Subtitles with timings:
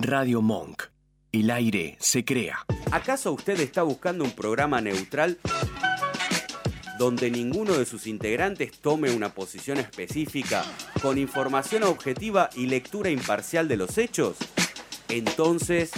[0.00, 0.84] Radio Monk.
[1.32, 2.64] El aire se crea.
[2.92, 5.38] ¿Acaso usted está buscando un programa neutral
[7.00, 10.64] donde ninguno de sus integrantes tome una posición específica
[11.02, 14.36] con información objetiva y lectura imparcial de los hechos?
[15.08, 15.90] Entonces,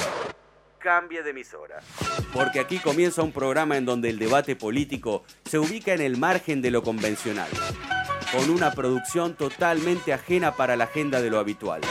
[0.79, 1.81] cambie de emisora.
[2.33, 6.63] Porque aquí comienza un programa en donde el debate político se ubica en el margen
[6.63, 7.51] de lo convencional,
[8.33, 11.83] con una producción totalmente ajena para la agenda de lo habitual.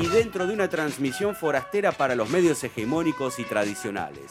[0.00, 4.30] Y dentro de una transmisión forastera para los medios hegemónicos y tradicionales.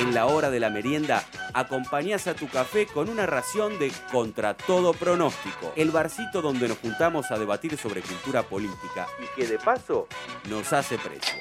[0.00, 4.54] En la hora de la merienda, acompañás a tu café con una ración de Contra
[4.54, 9.58] todo pronóstico, el barcito donde nos juntamos a debatir sobre cultura política y que de
[9.58, 10.08] paso
[10.50, 11.40] nos hace precio.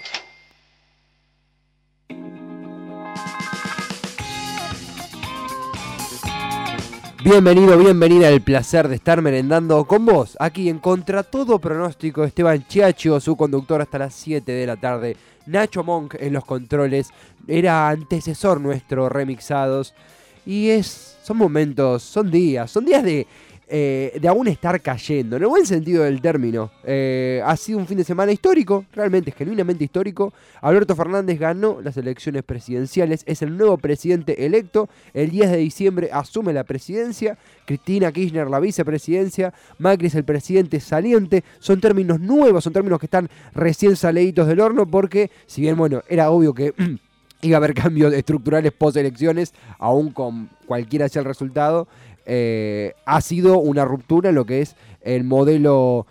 [7.24, 12.68] Bienvenido, bienvenida al placer de estar merendando con vos, aquí en Contra Todo Pronóstico, Esteban
[12.68, 17.12] Chiacho, su conductor hasta las 7 de la tarde, Nacho Monk en los controles,
[17.48, 19.94] era antecesor nuestro remixados,
[20.46, 23.26] y es, son momentos, son días, son días de
[23.68, 26.72] eh, de aún estar cayendo, en el buen sentido del término.
[26.84, 30.34] Eh, ha sido un fin de semana histórico, realmente, genuinamente histórico.
[30.62, 34.90] Alberto Fernández ganó las elecciones presidenciales, es el nuevo presidente electo.
[35.14, 40.80] El 10 de diciembre asume la presidencia, Cristina Kirchner la vicepresidencia, Macri es el presidente
[40.80, 41.44] saliente.
[41.60, 46.02] Son términos nuevos, son términos que están recién saleitos del horno, porque si bien, bueno,
[46.10, 46.74] era obvio que...
[47.44, 51.88] iba a haber cambios estructurales post elecciones, aún con cualquiera sea el resultado.
[52.26, 56.06] Eh, ha sido una ruptura en lo que es el modelo,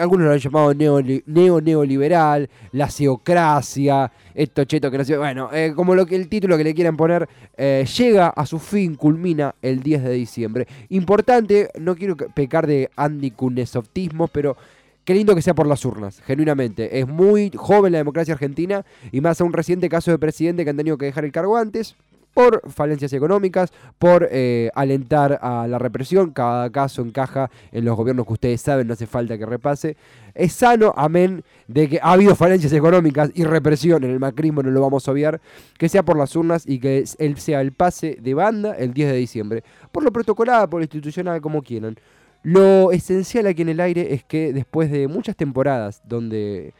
[0.00, 5.94] algunos lo han llamado neo-neoliberal, la seocracia, esto cheto que no sé, bueno, eh, como
[5.94, 9.82] lo que el título que le quieran poner, eh, llega a su fin, culmina el
[9.82, 10.66] 10 de diciembre.
[10.88, 14.56] Importante, no quiero pecar de anticunesoftismo, pero
[15.04, 16.98] qué lindo que sea por las urnas, genuinamente.
[16.98, 20.70] Es muy joven la democracia argentina y más a un reciente caso de presidente que
[20.70, 21.94] han tenido que dejar el cargo antes
[22.36, 26.32] por falencias económicas, por eh, alentar a la represión.
[26.32, 29.96] Cada caso encaja en los gobiernos que ustedes saben, no hace falta que repase.
[30.34, 34.70] Es sano, amén, de que ha habido falencias económicas y represión en el macrismo, no
[34.70, 35.40] lo vamos a obviar,
[35.78, 39.12] que sea por las urnas y que él sea el pase de banda el 10
[39.12, 39.64] de diciembre.
[39.90, 41.96] Por lo protocolado, por lo institucional, como quieran.
[42.42, 46.74] Lo esencial aquí en el aire es que después de muchas temporadas donde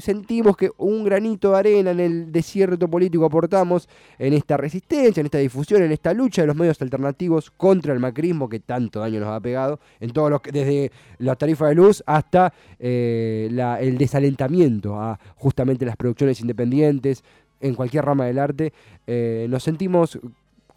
[0.00, 3.88] sentimos que un granito de arena en el desierto político aportamos
[4.18, 8.00] en esta resistencia, en esta difusión, en esta lucha de los medios alternativos contra el
[8.00, 12.02] macrismo que tanto daño nos ha pegado, en todos los desde la tarifa de luz
[12.06, 13.48] hasta eh,
[13.80, 17.24] el desalentamiento a justamente las producciones independientes
[17.60, 18.72] en cualquier rama del arte.
[19.06, 20.18] Eh, nos sentimos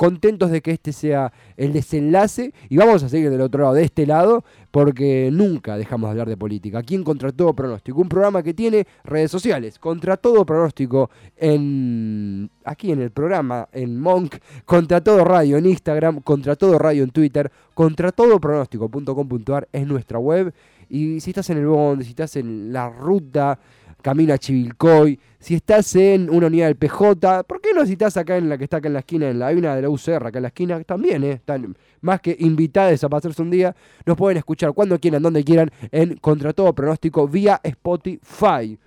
[0.01, 3.83] contentos de que este sea el desenlace y vamos a seguir del otro lado, de
[3.83, 6.79] este lado, porque nunca dejamos de hablar de política.
[6.79, 12.49] Aquí en Contra Todo Pronóstico, un programa que tiene redes sociales, Contra Todo Pronóstico en
[12.65, 17.11] aquí en el programa, en Monk, Contra Todo Radio en Instagram, Contra Todo Radio en
[17.11, 20.51] Twitter, Contra Todo Pronóstico.com.ar es nuestra web.
[20.89, 23.59] Y si estás en el bond, si estás en la ruta,
[24.01, 28.17] camino a Chivilcoy, si estás en una unidad del PJ, ¿por qué no si estás
[28.17, 30.27] acá en la que está acá en la esquina, en la, hay de la UCR
[30.27, 30.83] acá en la esquina?
[30.83, 31.31] También, ¿eh?
[31.31, 33.75] Están más que invitados a pasarse un día.
[34.05, 38.77] Nos pueden escuchar cuando quieran, donde quieran, en Contra Todo Pronóstico vía Spotify.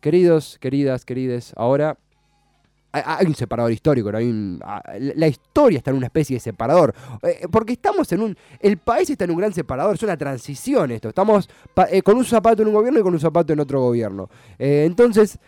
[0.00, 1.98] Queridos, queridas, querides, ahora
[2.92, 4.58] hay un separador histórico, hay
[5.14, 9.10] la historia está en una especie de separador, eh, porque estamos en un, el país
[9.10, 11.48] está en un gran separador, es una transición esto, estamos
[11.90, 14.28] eh, con un zapato en un gobierno y con un zapato en otro gobierno.
[14.58, 15.38] Eh, entonces,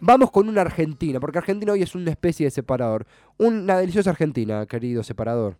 [0.00, 3.04] Vamos con una Argentina, porque Argentina hoy es una especie de separador.
[3.36, 5.56] Una deliciosa Argentina, querido separador.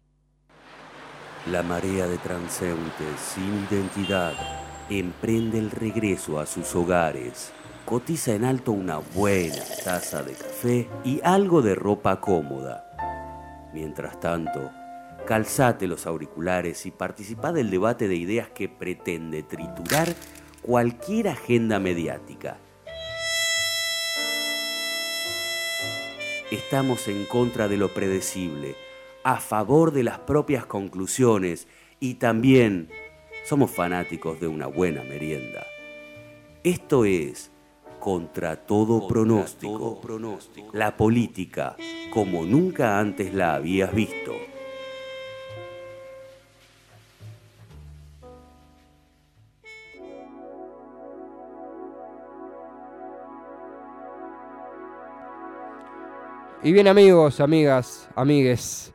[1.50, 4.34] La marea de transeúntes sin identidad
[4.88, 7.52] emprende el regreso a sus hogares.
[7.88, 12.84] Cotiza en alto una buena taza de café y algo de ropa cómoda.
[13.72, 14.70] Mientras tanto,
[15.26, 20.14] calzate los auriculares y participa del debate de ideas que pretende triturar
[20.62, 22.58] cualquier agenda mediática
[26.50, 28.74] Estamos en contra de lo predecible,
[29.22, 31.68] a favor de las propias conclusiones
[32.00, 32.88] y también
[33.44, 35.66] somos fanáticos de una buena merienda.
[36.64, 37.50] Esto es
[37.98, 41.76] contra todo, pronóstico, pronóstico, la política
[42.10, 44.32] como nunca antes la habías visto.
[56.62, 58.92] Y bien amigos, amigas, amigues,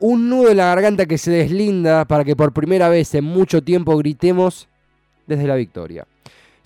[0.00, 3.62] un nudo en la garganta que se deslinda para que por primera vez en mucho
[3.62, 4.68] tiempo gritemos
[5.26, 6.06] desde la victoria.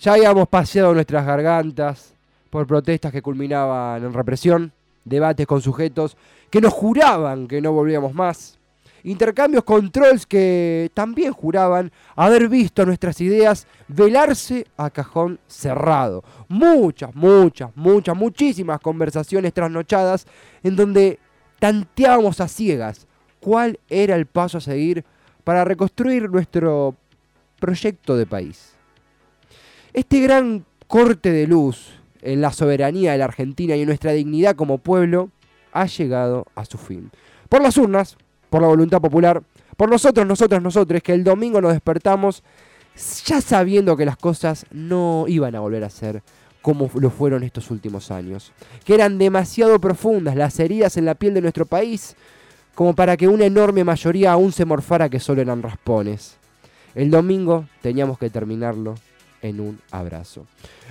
[0.00, 2.14] Ya habíamos paseado nuestras gargantas
[2.50, 4.72] por protestas que culminaban en represión,
[5.04, 6.16] debates con sujetos
[6.50, 8.58] que nos juraban que no volvíamos más,
[9.02, 16.22] intercambios con trolls que también juraban haber visto nuestras ideas velarse a cajón cerrado.
[16.46, 20.28] Muchas, muchas, muchas, muchísimas conversaciones trasnochadas
[20.62, 21.18] en donde
[21.58, 23.08] tanteábamos a ciegas
[23.40, 25.04] cuál era el paso a seguir
[25.42, 26.94] para reconstruir nuestro
[27.58, 28.77] proyecto de país.
[29.98, 31.88] Este gran corte de luz
[32.22, 35.30] en la soberanía de la Argentina y en nuestra dignidad como pueblo
[35.72, 37.10] ha llegado a su fin.
[37.48, 38.16] Por las urnas,
[38.48, 39.42] por la voluntad popular,
[39.76, 42.44] por nosotros, nosotras, nosotros, que el domingo nos despertamos
[43.26, 46.22] ya sabiendo que las cosas no iban a volver a ser
[46.62, 48.52] como lo fueron estos últimos años,
[48.84, 52.14] que eran demasiado profundas las heridas en la piel de nuestro país
[52.76, 56.36] como para que una enorme mayoría aún se morfara que solo eran raspones.
[56.94, 58.94] El domingo teníamos que terminarlo
[59.42, 60.46] en un abrazo.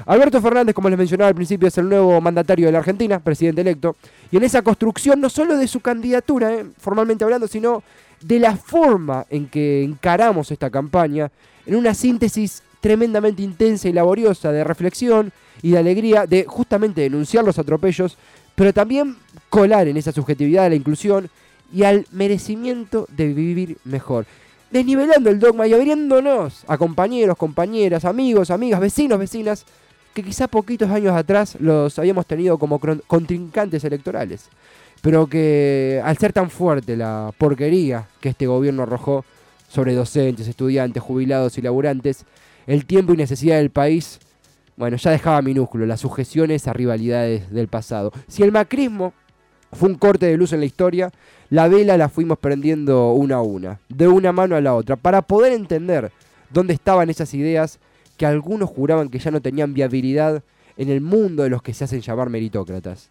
[0.06, 3.62] Alberto Fernández, como les mencionaba al principio, es el nuevo mandatario de la Argentina, presidente
[3.62, 3.96] electo,
[4.32, 7.84] y en esa construcción no solo de su candidatura, eh, formalmente hablando, sino
[8.22, 11.32] de la forma en que encaramos esta campaña,
[11.66, 17.44] en una síntesis tremendamente intensa y laboriosa de reflexión y de alegría, de justamente denunciar
[17.44, 18.18] los atropellos,
[18.56, 19.18] pero también
[19.50, 21.30] colar en esa subjetividad de la inclusión
[21.74, 24.26] y al merecimiento de vivir mejor
[24.72, 29.66] desnivelando el dogma y abriéndonos a compañeros, compañeras, amigos, amigas, vecinos, vecinas,
[30.14, 34.50] que quizá poquitos años atrás los habíamos tenido como contrincantes electorales,
[35.02, 39.26] pero que al ser tan fuerte la porquería que este gobierno arrojó
[39.68, 42.26] sobre docentes, estudiantes, jubilados y laburantes,
[42.66, 44.20] el tiempo y necesidad del país,
[44.76, 48.12] bueno, ya dejaba minúsculo las sujeciones a rivalidades del pasado.
[48.28, 49.14] Si el macrismo
[49.72, 51.12] fue un corte de luz en la historia,
[51.50, 55.22] la vela la fuimos prendiendo una a una, de una mano a la otra, para
[55.22, 56.12] poder entender
[56.50, 57.80] dónde estaban esas ideas
[58.18, 60.44] que algunos juraban que ya no tenían viabilidad
[60.78, 63.10] en el mundo de los que se hacen llamar meritócratas.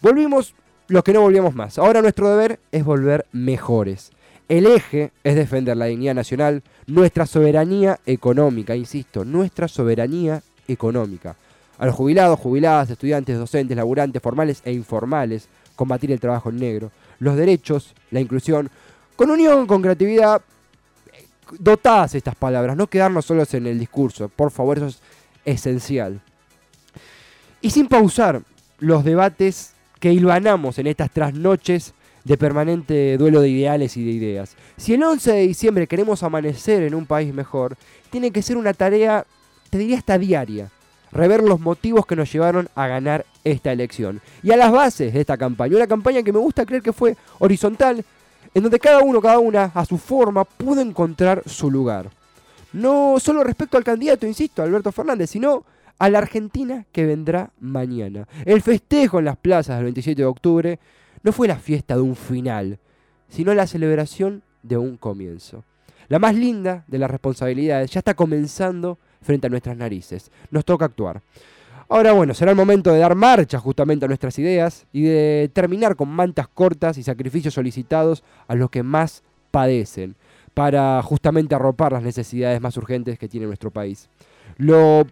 [0.00, 0.54] Volvimos
[0.88, 1.78] los que no volvíamos más.
[1.78, 4.10] Ahora nuestro deber es volver mejores.
[4.48, 11.36] El eje es defender la dignidad nacional, nuestra soberanía económica, insisto, nuestra soberanía económica.
[11.78, 16.90] A los jubilados, jubiladas, estudiantes, docentes, laburantes, formales e informales, combatir el trabajo en negro,
[17.18, 18.70] los derechos, la inclusión,
[19.16, 20.42] con unión, con creatividad,
[21.58, 25.00] dotadas estas palabras, no quedarnos solos en el discurso, por favor, eso es
[25.44, 26.20] esencial.
[27.60, 28.42] Y sin pausar
[28.78, 31.94] los debates que hilvanamos en estas trasnoches
[32.24, 34.56] de permanente duelo de ideales y de ideas.
[34.76, 37.76] Si el 11 de diciembre queremos amanecer en un país mejor,
[38.10, 39.26] tiene que ser una tarea,
[39.70, 40.70] te diría hasta diaria,
[41.12, 44.20] rever los motivos que nos llevaron a ganar esta elección.
[44.42, 47.16] Y a las bases de esta campaña, una campaña que me gusta creer que fue
[47.38, 48.04] horizontal,
[48.54, 52.10] en donde cada uno, cada una, a su forma, pudo encontrar su lugar.
[52.72, 55.64] No solo respecto al candidato, insisto, Alberto Fernández, sino
[55.98, 58.26] a la Argentina que vendrá mañana.
[58.44, 60.78] El festejo en las plazas del 27 de octubre
[61.22, 62.78] no fue la fiesta de un final,
[63.28, 65.64] sino la celebración de un comienzo.
[66.08, 70.30] La más linda de las responsabilidades ya está comenzando frente a nuestras narices.
[70.50, 71.22] Nos toca actuar.
[71.88, 75.96] Ahora bueno, será el momento de dar marcha justamente a nuestras ideas y de terminar
[75.96, 80.16] con mantas cortas y sacrificios solicitados a los que más padecen,
[80.54, 84.08] para justamente arropar las necesidades más urgentes que tiene nuestro país.
[84.56, 85.04] Lo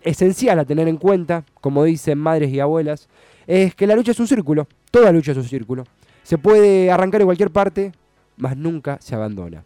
[0.00, 3.08] esencial a tener en cuenta, como dicen madres y abuelas,
[3.46, 5.84] es que la lucha es un círculo, toda lucha es un círculo.
[6.22, 7.92] Se puede arrancar en cualquier parte,
[8.36, 9.64] mas nunca se abandona.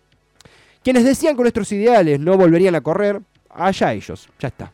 [0.83, 4.73] Quienes decían que nuestros ideales no volverían a correr, allá ellos, ya está.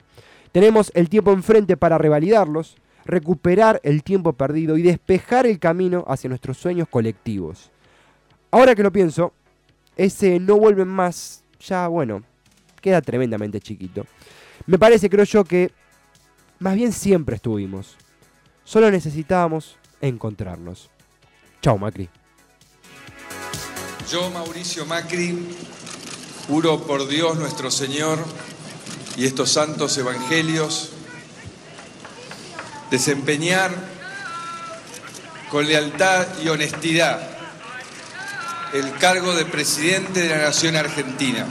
[0.52, 6.28] Tenemos el tiempo enfrente para revalidarlos, recuperar el tiempo perdido y despejar el camino hacia
[6.28, 7.70] nuestros sueños colectivos.
[8.50, 9.32] Ahora que lo pienso,
[9.96, 12.22] ese no vuelven más, ya bueno,
[12.82, 14.04] queda tremendamente chiquito.
[14.66, 15.70] Me parece, creo yo, que
[16.58, 17.96] más bien siempre estuvimos.
[18.62, 20.90] Solo necesitábamos encontrarnos.
[21.62, 22.08] Chao, Macri.
[24.10, 25.48] Yo, Mauricio Macri,
[26.46, 28.18] juro por Dios nuestro Señor
[29.16, 30.90] y estos santos evangelios,
[32.90, 33.70] desempeñar
[35.50, 37.20] con lealtad y honestidad
[38.72, 41.46] el cargo de presidente de la Nación Argentina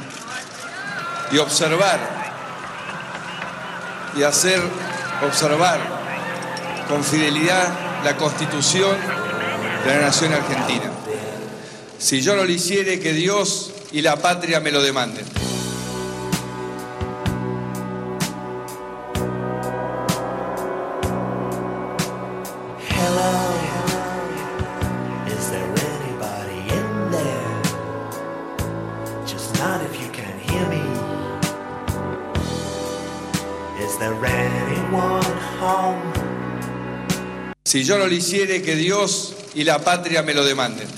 [1.32, 2.00] y observar
[4.18, 4.62] y hacer
[5.26, 5.80] observar
[6.88, 8.98] con fidelidad la Constitución
[9.86, 10.92] de la Nación Argentina.
[12.00, 15.41] Si yo no lo hiciere, que Dios y la patria me lo demanden.
[37.72, 40.90] Si yo no lo hiciere, que Dios y la patria me lo demanden.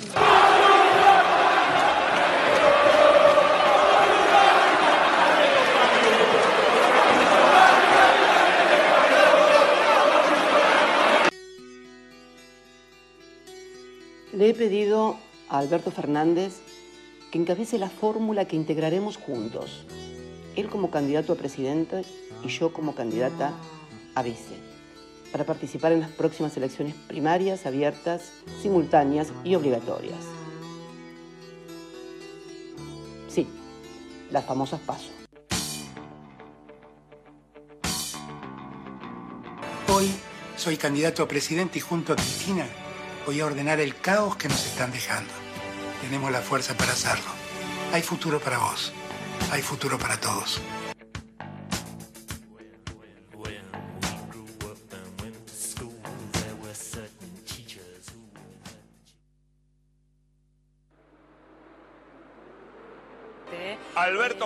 [14.33, 16.53] Le he pedido a Alberto Fernández
[17.31, 19.85] que encabece la fórmula que integraremos juntos.
[20.55, 22.01] Él como candidato a presidente
[22.43, 23.53] y yo como candidata
[24.15, 24.72] a vice,
[25.33, 30.19] para participar en las próximas elecciones primarias, abiertas, simultáneas y obligatorias.
[33.27, 33.47] Sí,
[34.29, 35.11] las famosas pasos.
[39.87, 40.11] Hoy
[40.55, 42.67] soy candidato a presidente y junto a Cristina
[43.25, 45.33] voy a ordenar el caos que nos están dejando.
[46.01, 47.31] Tenemos la fuerza para hacerlo.
[47.91, 48.93] Hay futuro para vos.
[49.51, 50.61] Hay futuro para todos.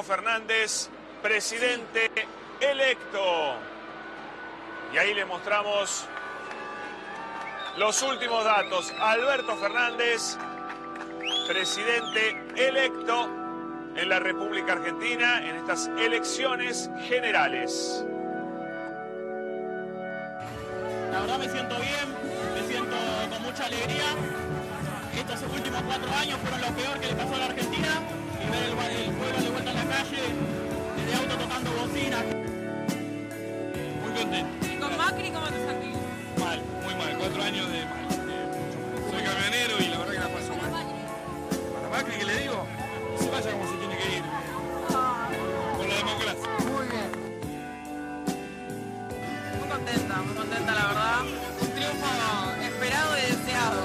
[0.07, 0.89] Fernández,
[1.21, 2.09] presidente
[2.61, 3.55] electo.
[4.93, 6.05] Y ahí le mostramos
[7.77, 8.93] los últimos datos.
[9.01, 10.37] Alberto Fernández,
[11.49, 13.29] presidente electo
[13.95, 18.05] en la República Argentina en estas elecciones generales.
[21.11, 22.95] La verdad me siento bien, me siento
[23.29, 24.05] con mucha alegría.
[25.17, 28.01] Estos últimos cuatro años fueron lo peor que le pasó a la Argentina
[28.48, 28.72] y ver el,
[29.06, 30.22] el pueblo de vuelta en la calle,
[30.96, 32.18] desde auto tocando bocina.
[34.01, 34.68] Muy contento.
[34.68, 35.98] ¿Y con Macri cómo te sentís?
[36.39, 38.08] Mal, muy mal, cuatro años de mal.
[39.12, 40.72] Soy camionero y la verdad que la paso mal.
[41.74, 42.66] ¿Para Macri qué le digo?
[43.20, 44.24] Se vaya como se tiene que ir.
[45.77, 46.50] Con la democracia.
[46.72, 47.10] Muy bien.
[49.60, 51.22] Muy contenta, muy contenta la verdad.
[51.62, 52.08] Un triunfo
[52.62, 53.82] esperado y deseado.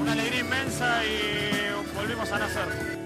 [0.00, 1.33] Una alegría inmensa y
[2.54, 3.03] volvimos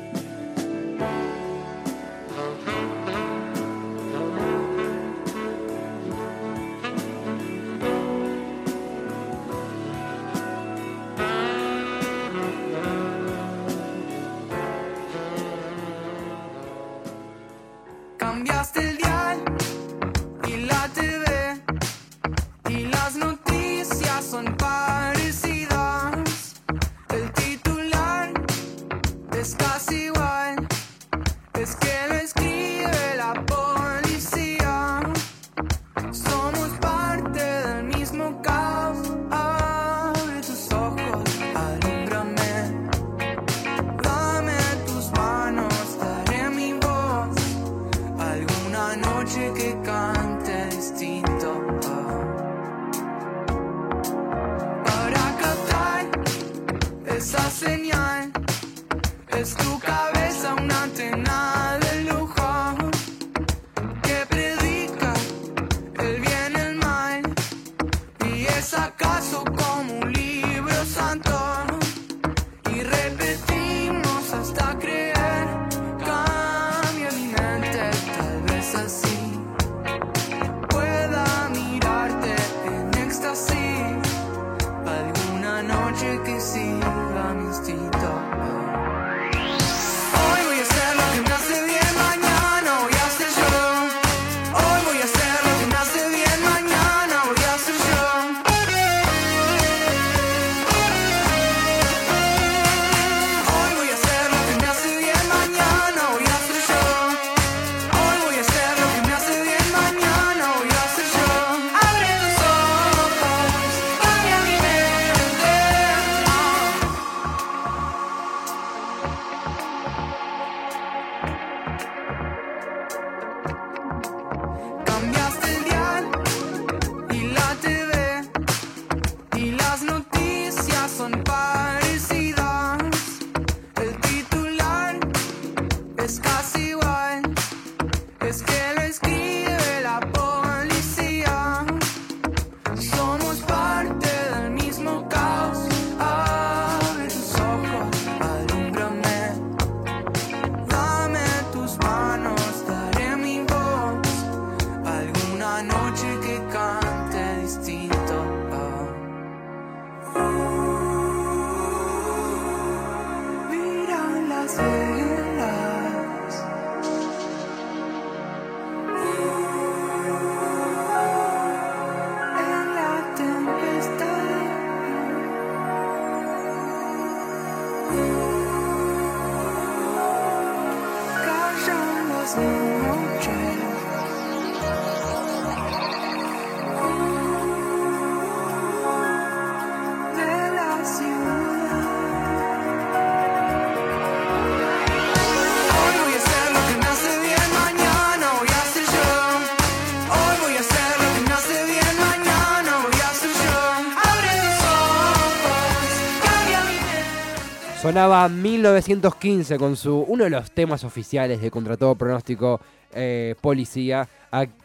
[207.89, 212.61] Sonaba 1915 con su uno de los temas oficiales de Contra todo pronóstico
[212.93, 214.07] eh, Policía,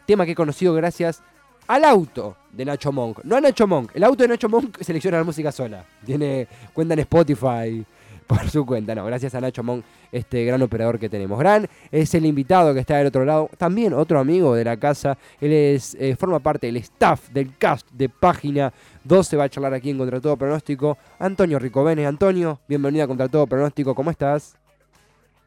[0.04, 1.22] tema que he conocido gracias
[1.66, 3.20] al auto de Nacho Monk.
[3.24, 5.86] No a Nacho Monk, el auto de Nacho Monk selecciona la música sola.
[6.04, 7.86] Tiene cuenta en Spotify
[8.26, 8.94] por su cuenta.
[8.94, 11.38] No, gracias a Nacho Monk, este gran operador que tenemos.
[11.38, 13.48] Gran es el invitado que está del otro lado.
[13.56, 15.16] También otro amigo de la casa.
[15.40, 18.70] Él es, eh, forma parte del staff del cast de Página
[19.04, 19.36] 12.
[19.36, 20.98] Va a charlar aquí en Contra Todo Pronóstico.
[21.18, 22.06] Antonio Ricovene.
[22.06, 23.94] Antonio, bienvenido a Contra Todo Pronóstico.
[23.94, 24.56] ¿Cómo estás?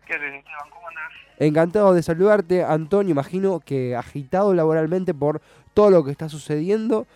[0.06, 0.70] ¿Qué haces, Esteban?
[0.70, 1.12] ¿Cómo andás?
[1.40, 3.12] Encantado de saludarte, Antonio.
[3.12, 5.42] Imagino que agitado laboralmente por
[5.74, 7.08] todo lo que está sucediendo,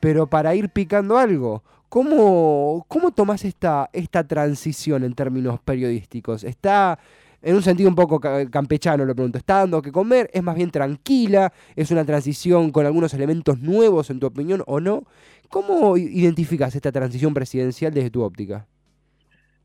[0.00, 1.62] pero para ir picando algo.
[1.90, 6.44] ¿Cómo, cómo tomás esta, esta transición en términos periodísticos?
[6.44, 6.98] ¿Está,
[7.42, 10.30] en un sentido un poco ca- campechano, lo pregunto, ¿está dando que comer?
[10.32, 11.52] ¿Es más bien tranquila?
[11.76, 15.04] ¿Es una transición con algunos elementos nuevos, en tu opinión, o no?
[15.48, 18.66] ¿Cómo identificas esta transición presidencial desde tu óptica?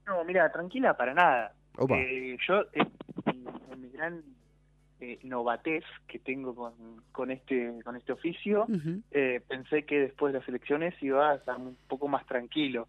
[0.08, 1.54] No, mira, tranquila para nada.
[1.90, 2.88] Eh, yo, eh,
[3.26, 4.24] en, mi gran
[5.02, 6.74] eh, novatez que tengo con,
[7.12, 8.66] con este con este oficio,
[9.12, 12.88] eh, pensé que después de las elecciones iba a estar un poco más tranquilo.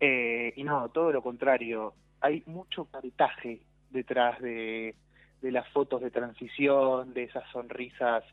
[0.00, 1.94] Eh, y no, todo lo contrario.
[2.20, 4.94] Hay mucho caretaje detrás de,
[5.42, 8.24] de las fotos de transición, de esas sonrisas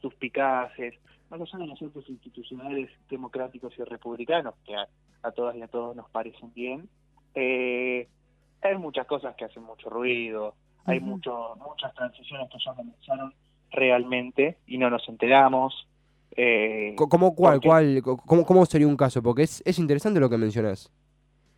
[0.00, 0.94] suspicaces,
[1.30, 4.86] más allá de los actos institucionales democráticos y republicanos, que a,
[5.22, 6.88] a todas y a todos nos parecen bien.
[7.34, 8.08] Eh,
[8.62, 10.54] hay muchas cosas que hacen mucho ruido,
[10.84, 11.06] hay Ujú.
[11.06, 13.34] mucho, muchas transiciones que ya comenzaron
[13.70, 15.86] realmente y no nos enteramos.
[16.36, 19.22] Eh, ¿Cómo, cuál, porque- cuál, cómo, ¿Cómo sería un caso?
[19.22, 20.90] Porque es, es interesante lo que mencionas.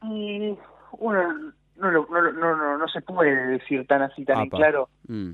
[0.03, 0.57] Y
[0.93, 4.89] uno no, lo- no, no, no, no se puede decir tan así, tan en claro,
[5.09, 5.33] Mm.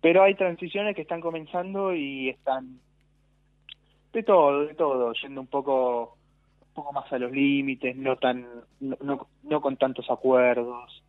[0.00, 2.78] pero hay transiciones que están comenzando y están
[4.12, 6.16] de todo, de todo, yendo un poco
[6.60, 8.46] un poco más a los límites, no tan
[8.80, 11.02] no, no, no con tantos acuerdos.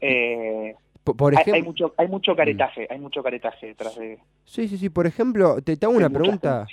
[0.00, 4.18] Eh, Por, por hay, hay ejemplo, mucho hay mucho caretaje, hay mucho caretaje detrás de,
[4.44, 4.88] sí, sí, sí.
[4.90, 6.66] Por ejemplo, te, te hago una pregunta.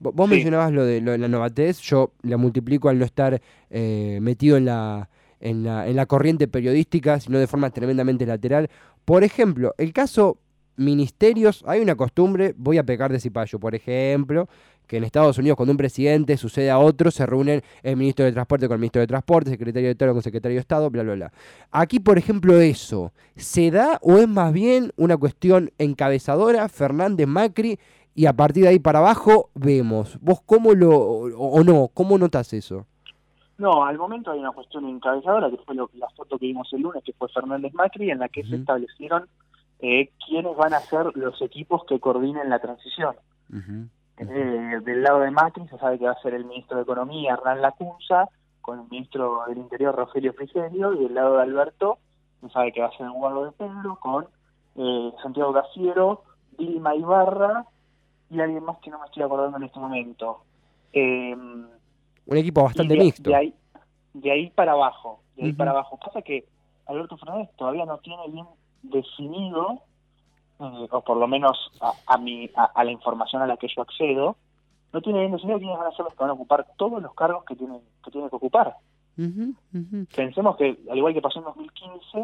[0.00, 0.34] Vos Sí.
[0.34, 4.56] mencionabas lo de, lo de la novatez, yo la multiplico al no estar eh, metido
[4.56, 5.08] en la,
[5.40, 8.68] en, la, en la corriente periodística, sino de forma tremendamente lateral.
[9.04, 10.38] Por ejemplo, el caso
[10.78, 14.48] ministerios, hay una costumbre, voy a pecar de cipayo, por ejemplo,
[14.86, 18.32] que en Estados Unidos cuando un presidente sucede a otro, se reúnen el ministro de
[18.32, 21.14] Transporte con el ministro de Transporte, secretario de Estado con secretario de Estado, bla, bla,
[21.14, 21.32] bla.
[21.70, 27.78] Aquí, por ejemplo, eso, ¿se da o es más bien una cuestión encabezadora, Fernández Macri,
[28.14, 30.18] y a partir de ahí para abajo vemos?
[30.20, 32.86] ¿Vos cómo lo, o, o no, cómo notas eso?
[33.58, 36.82] No, al momento hay una cuestión encabezadora, que fue lo- la foto que vimos el
[36.82, 39.28] lunes, que fue Fernández Macri, en la que se establecieron
[39.80, 43.14] eh, quiénes van a ser los equipos que coordinen la transición.
[44.18, 47.34] Eh, del lado de Macri se sabe que va a ser el ministro de Economía,
[47.34, 48.28] Hernán Lacunza,
[48.60, 51.98] con el ministro del Interior, Rogelio Frigerio, y del lado de Alberto
[52.40, 54.26] se sabe que va a ser Eduardo de Pedro, con
[54.76, 56.22] eh, Santiago Cafiero,
[56.58, 57.64] Dilma Ibarra
[58.30, 60.42] y alguien más que no me estoy acordando en este momento.
[60.92, 61.36] Eh,
[62.28, 63.30] Un equipo bastante de, mixto.
[63.30, 63.54] De ahí,
[64.14, 65.98] de ahí para abajo, de ahí para abajo.
[65.98, 66.44] Pasa que
[66.86, 68.46] Alberto Fernández todavía no tiene bien
[68.82, 69.80] definido,
[70.60, 73.68] eh, o por lo menos a, a, mi, a, a la información a la que
[73.74, 74.36] yo accedo,
[74.92, 77.14] no tiene bien definido quiénes van a ser los que van a ocupar todos los
[77.14, 78.74] cargos que tienen que, tiene que ocupar.
[80.14, 82.18] Pensemos que, al igual que pasó en 2015,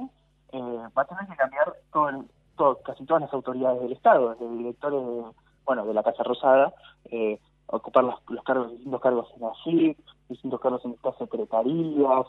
[0.52, 0.58] eh,
[0.96, 2.24] va a tener que cambiar todo el-
[2.56, 5.22] todo- casi todas las autoridades del Estado, desde directores de,
[5.64, 6.72] bueno, de la Casa Rosada,
[7.10, 9.98] eh, ocupar los, los cargos, distintos cargos en la CIC,
[10.28, 12.26] distintos cargos en estas secretarías,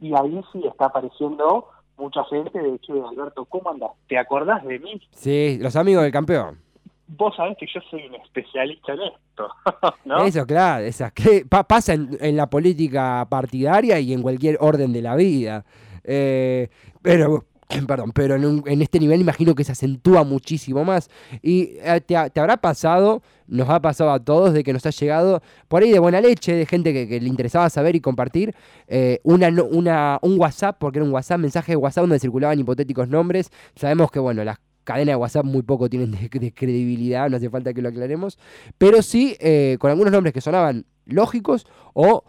[0.00, 3.90] y ahí sí está apareciendo mucha gente de che, Alberto, ¿cómo andás?
[4.08, 5.00] ¿Te acordás de mí?
[5.12, 6.58] Sí, los amigos del campeón.
[7.06, 9.48] Vos sabés que yo soy un especialista en esto,
[10.04, 10.24] ¿no?
[10.24, 14.92] Eso, claro, esas que pa- pasa en, en la política partidaria y en cualquier orden
[14.92, 15.64] de la vida.
[16.02, 16.68] Eh,
[17.02, 17.44] pero,
[17.86, 21.10] perdón, pero en, un- en este nivel imagino que se acentúa muchísimo más.
[21.42, 24.90] Y eh, te, te habrá pasado, nos ha pasado a todos, de que nos ha
[24.90, 28.54] llegado por ahí de buena leche, de gente que, le interesaba saber y compartir,
[28.88, 33.50] eh, un WhatsApp, porque era un WhatsApp, mensaje de WhatsApp donde circulaban hipotéticos nombres.
[33.76, 37.50] Sabemos que, bueno, las cadenas de WhatsApp muy poco tienen de, de credibilidad, no hace
[37.50, 38.38] falta que lo aclaremos,
[38.78, 42.24] pero sí eh, con algunos nombres que sonaban lógicos o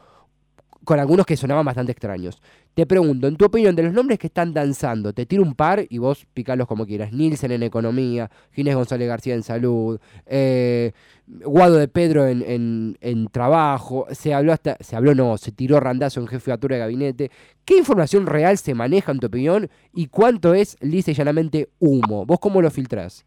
[0.85, 2.41] con algunos que sonaban bastante extraños.
[2.73, 5.85] Te pregunto, en tu opinión, de los nombres que están danzando, te tiro un par
[5.89, 7.11] y vos picalos como quieras.
[7.11, 10.91] Nielsen en Economía, Ginés González García en Salud, eh,
[11.27, 15.79] Guado de Pedro en, en- en Trabajo, se habló hasta, se habló no, se tiró
[15.79, 17.31] Randazo en jefatura de gabinete.
[17.65, 22.25] ¿Qué información real se maneja en tu opinión y cuánto es lisa y llanamente humo?
[22.25, 23.25] ¿Vos cómo lo filtrás?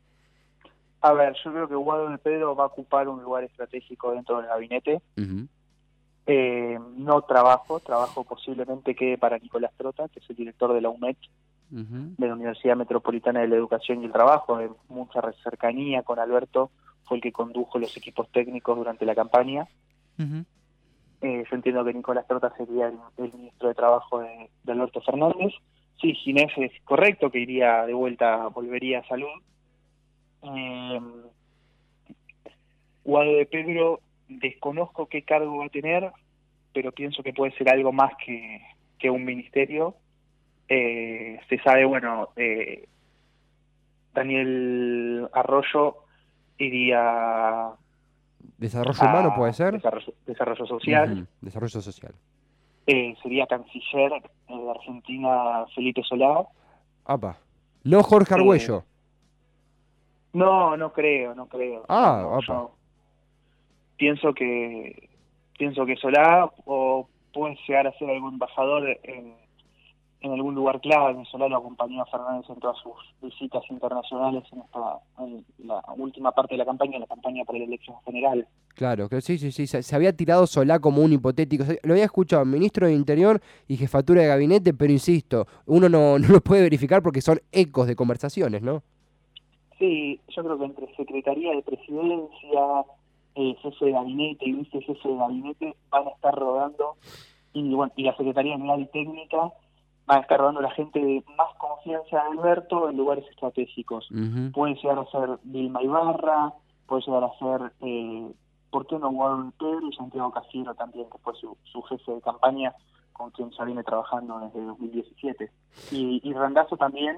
[1.01, 4.39] A ver, yo creo que Guado de Pedro va a ocupar un lugar estratégico dentro
[4.39, 5.01] del gabinete.
[6.31, 10.91] Eh, no trabajo, trabajo posiblemente quede para Nicolás Trota, que es el director de la
[10.91, 11.17] UMET,
[11.71, 16.71] de la Universidad Metropolitana de la Educación y el Trabajo, de mucha cercanía con Alberto,
[17.05, 19.67] fue el que condujo los equipos técnicos durante la campaña.
[20.19, 25.01] Eh, yo entiendo que Nicolás Trota sería el, el ministro de Trabajo de, de Alberto
[25.01, 25.55] Fernández.
[25.99, 29.41] Sí, Ginés es correcto que iría de vuelta, volvería a salud.
[30.43, 31.01] Eh,
[33.03, 36.11] Guado de Pedro, desconozco qué cargo va a tener,
[36.73, 38.61] pero pienso que puede ser algo más que,
[38.99, 39.95] que un ministerio.
[40.69, 42.87] Eh, se sabe, bueno, eh,
[44.15, 45.97] Daniel Arroyo
[46.59, 47.71] iría
[48.59, 49.75] Desarrollo a humano puede ser.
[49.75, 51.29] Desarrollo, desarrollo social.
[51.41, 52.15] Desarrollo social.
[52.87, 54.23] Eh, sería canciller eh,
[54.57, 56.45] de Argentina Felipe Solá.
[57.05, 57.37] Apa.
[57.85, 58.85] No Jorge Eh, Argüello.
[60.33, 61.85] No, no creo, no creo.
[61.89, 62.47] Ah, No, apa.
[62.47, 62.71] yo
[63.99, 65.11] pienso que
[65.59, 69.35] pienso que Solá o puede llegar a ser algún embajador en,
[70.21, 71.23] en algún lugar clave.
[71.31, 76.33] Solá lo acompañó a Fernández en todas sus visitas internacionales en esta en la última
[76.33, 78.47] parte de la campaña, en la campaña para la elección general.
[78.75, 79.67] Claro, que sí, sí, sí.
[79.67, 81.65] Se, se había tirado Solá como un hipotético.
[81.83, 86.29] Lo había escuchado ministro de Interior y jefatura de gabinete, pero insisto, uno no, no
[86.29, 88.83] lo puede verificar porque son ecos de conversaciones, ¿no?
[89.79, 92.85] Sí, yo creo que entre Secretaría de Presidencia,
[93.39, 96.97] eh, jefe de gabinete y vicejefe de gabinete van a estar rodando,
[97.53, 99.53] y, bueno, y la Secretaría General y Técnica
[100.07, 104.11] van a estar rodando la gente de más confianza de Alberto en lugares estratégicos.
[104.11, 104.51] Ujú.
[104.53, 106.53] Puede llegar a ser Vilma Ibarra,
[106.87, 108.29] puede llegar a ser, eh,
[108.71, 112.21] ¿por qué no Guadalupe Pedro y Santiago Casiero también, que fue su, su jefe de
[112.21, 112.75] campaña,
[113.13, 115.51] con quien ya viene trabajando desde 2017?
[115.93, 117.17] Y, y Randazzo también,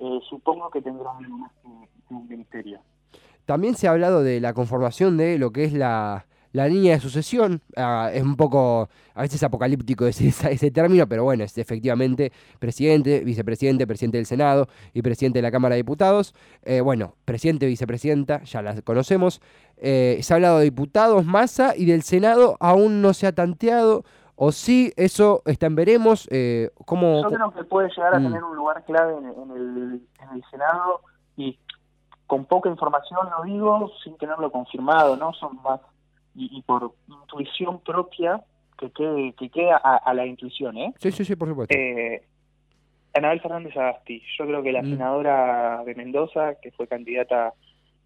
[0.00, 2.80] eh, supongo que tendrá algo más que un ministerio.
[3.46, 7.00] También se ha hablado de la conformación de lo que es la, la línea de
[7.00, 7.60] sucesión.
[7.76, 12.32] Ah, es un poco, a veces apocalíptico decir esa- ese término, pero bueno, es efectivamente
[12.58, 16.34] presidente, vicepresidente, presidente del Senado y presidente de la Cámara de Diputados.
[16.62, 19.40] Eh, bueno, presidente, vicepresidenta, ya las conocemos.
[19.76, 24.04] Eh, se ha hablado de diputados, masa y del Senado aún no se ha tanteado.
[24.36, 26.26] O sí, eso está en veremos.
[26.30, 28.24] Eh, ¿cómo, Yo creo que puede llegar a Mm.
[28.24, 31.00] tener un lugar clave en, en el, en el Senado
[31.36, 31.58] y
[32.32, 35.34] con poca información lo digo sin tenerlo confirmado, ¿no?
[35.34, 35.80] Son más
[36.34, 38.40] y, y por intuición propia
[38.78, 40.94] que quede, que queda a, a la intuición, ¿eh?
[40.98, 41.74] Sí, sí, sí, por supuesto.
[41.76, 42.22] Eh,
[43.12, 44.90] Anabel Fernández Agasti, yo creo que la Mm.
[44.92, 47.52] senadora de Mendoza, que fue candidata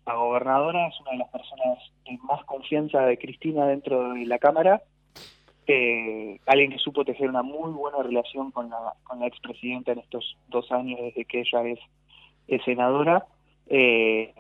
[0.07, 4.39] a gobernadora, es una de las personas de más confianza de Cristina dentro de la
[4.41, 4.83] Cámara.
[5.69, 10.01] Eh, alguien que supo tejer una muy buena relación con la, con la expresidenta en
[10.01, 11.79] estos dos años desde que ella es,
[12.49, 13.25] es senadora.
[13.69, 14.35] Eh,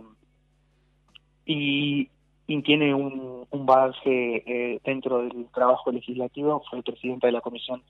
[1.45, 2.09] y,
[2.47, 7.83] y tiene un, un bagaje eh, dentro del trabajo legislativo, fue presidenta de la Comisión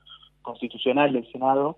[0.42, 1.77] Constitucional del Senado,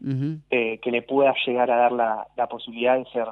[0.50, 3.24] eh, que le pueda llegar a dar la, la posibilidad de ser,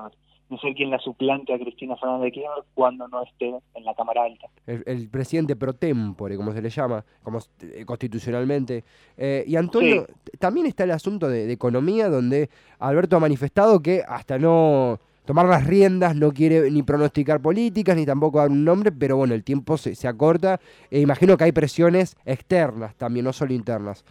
[0.48, 3.94] de ser quien la suplante a Cristina Fernández de Kirchner cuando no esté en la
[3.94, 4.46] Cámara Alta.
[4.66, 8.82] el, el presidente pro tempore, como se le llama, como eh, constitucionalmente.
[9.18, 10.06] Eh, y Antonio,
[10.38, 15.46] también está el asunto de, de economía, donde Alberto ha manifestado que hasta no tomar
[15.46, 19.44] las riendas no quiere ni pronosticar políticas, ni tampoco dar un nombre, pero bueno, el
[19.44, 20.58] tiempo se, se acorta.
[20.90, 24.04] E imagino que hay presiones externas también, no solo internas.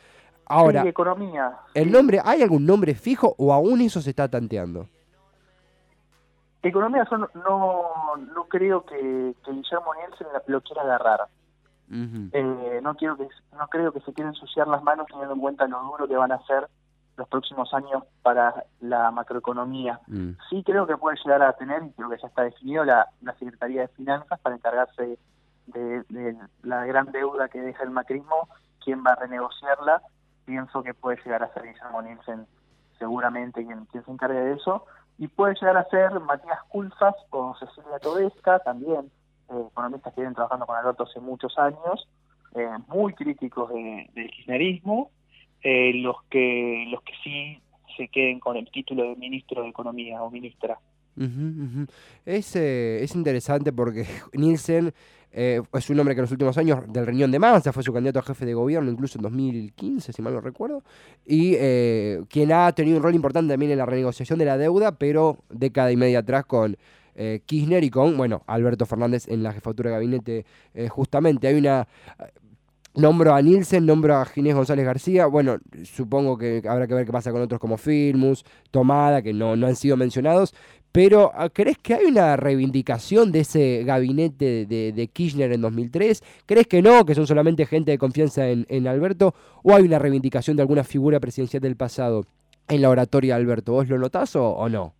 [0.47, 1.57] Ahora, Sí, economía.
[1.73, 4.87] ¿el nombre, hay algún nombre fijo o aún eso se está tanteando?
[6.61, 8.95] Economía yo no, no, creo que,
[9.43, 11.21] que Guillermo Nielsen lo quiera agarrar.
[11.91, 15.67] Eh, no quiero que no creo que se quiera ensuciar las manos teniendo en cuenta
[15.67, 16.67] lo duro que van a ser
[17.17, 19.99] los próximos años para la macroeconomía.
[20.07, 20.31] Mm.
[20.49, 23.33] Sí creo que puede llegar a tener, y creo que ya está definido, la, la
[23.35, 25.17] Secretaría de Finanzas para encargarse
[25.67, 28.49] de, de la gran deuda que deja el macrismo,
[28.83, 30.01] quién va a renegociarla.
[30.45, 32.45] Pienso que puede llegar a ser Guillermo Nielsen
[32.99, 34.85] seguramente quien, quien se encargue de eso.
[35.17, 39.09] Y puede llegar a ser Matías Culfas o Cecilia Todesca, también
[39.49, 42.07] eh, economistas que vienen trabajando con Alberto hace muchos años,
[42.53, 45.09] eh, muy críticos de- del kirchnerismo,
[45.67, 47.59] eh, los que los que sí
[47.97, 50.77] se queden con el título de ministro de Economía o ministra.
[52.23, 54.93] Es, eh, es interesante porque Nielsen
[55.31, 57.91] eh, es un hombre que en los últimos años del riñón de Mansa fue su
[57.91, 60.83] candidato a jefe de gobierno, incluso en 2015, si mal no recuerdo,
[61.25, 61.55] y
[62.27, 65.91] quien ha tenido un rol importante también en la renegociación de la deuda, pero década
[65.91, 66.77] y media atrás con
[67.15, 70.45] Kirchner y con, bueno, Alberto Fernández en la jefatura de gabinete,
[70.89, 71.47] justamente.
[71.47, 71.87] Hay una
[72.97, 75.25] Nombro a Nielsen, nombro a Ginés González García.
[75.27, 79.55] Bueno, supongo que habrá que ver qué pasa con otros como Filmus, Tomada, que no,
[79.55, 80.55] no han sido mencionados.
[80.91, 86.23] Pero, ah, ¿crees que hay una reivindicación de ese gabinete de, de Kirchner en 2003?
[86.45, 89.33] ¿Crees que no, que son solamente gente de confianza en, en Alberto?
[89.63, 92.25] ¿O hay una reivindicación de alguna figura presidencial del pasado
[92.69, 93.73] en la oratoria de Alberto?
[93.73, 94.93] ¿Vos lo notás o, o no?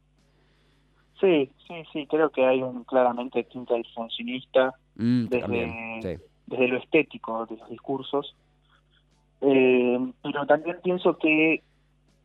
[1.21, 6.10] Sí, sí, sí, creo que hay un claramente tinte alfonsinista Mm, desde, también, sí.
[6.47, 8.36] Desde lo estético de los discursos.
[9.41, 11.62] Eh, pero también pienso que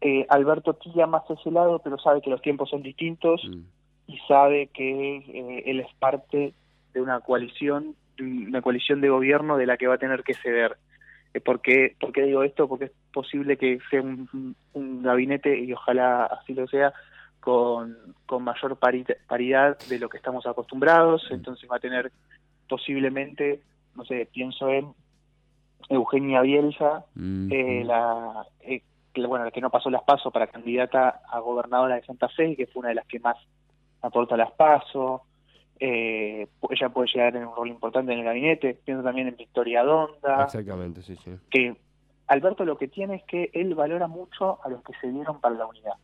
[0.00, 3.62] eh, Alberto tira más a ese lado, pero sabe que los tiempos son distintos Mm.
[4.06, 6.54] y sabe que eh, él es parte
[6.94, 10.34] de una coalición, de una coalición de gobierno de la que va a tener que
[10.34, 10.76] ceder.
[11.34, 12.66] Eh, ¿Por qué, por qué digo esto?
[12.68, 16.92] Porque es posible que sea un, un gabinete, y ojalá así lo sea,
[17.40, 22.10] con, con mayor pari- paridad de lo que estamos acostumbrados, entonces va a tener
[22.68, 23.60] posiblemente,
[23.96, 24.92] no sé, pienso en
[25.88, 30.46] Eugenia Bielsa, Mm, eh, la, eh, que, bueno, la que no pasó las pasos para
[30.46, 33.36] candidata a gobernadora de Santa Fe, que fue una de las que más
[34.02, 35.22] aporta las pasos.
[35.80, 38.74] Eh, ella puede llegar en un rol importante en el gabinete.
[38.84, 41.32] Pienso también en Victoria Donda, Exactamente, sí, sí.
[41.50, 41.74] que
[42.28, 45.56] Alberto lo que tiene es que él valora mucho a los que se dieron para
[45.56, 45.94] la unidad.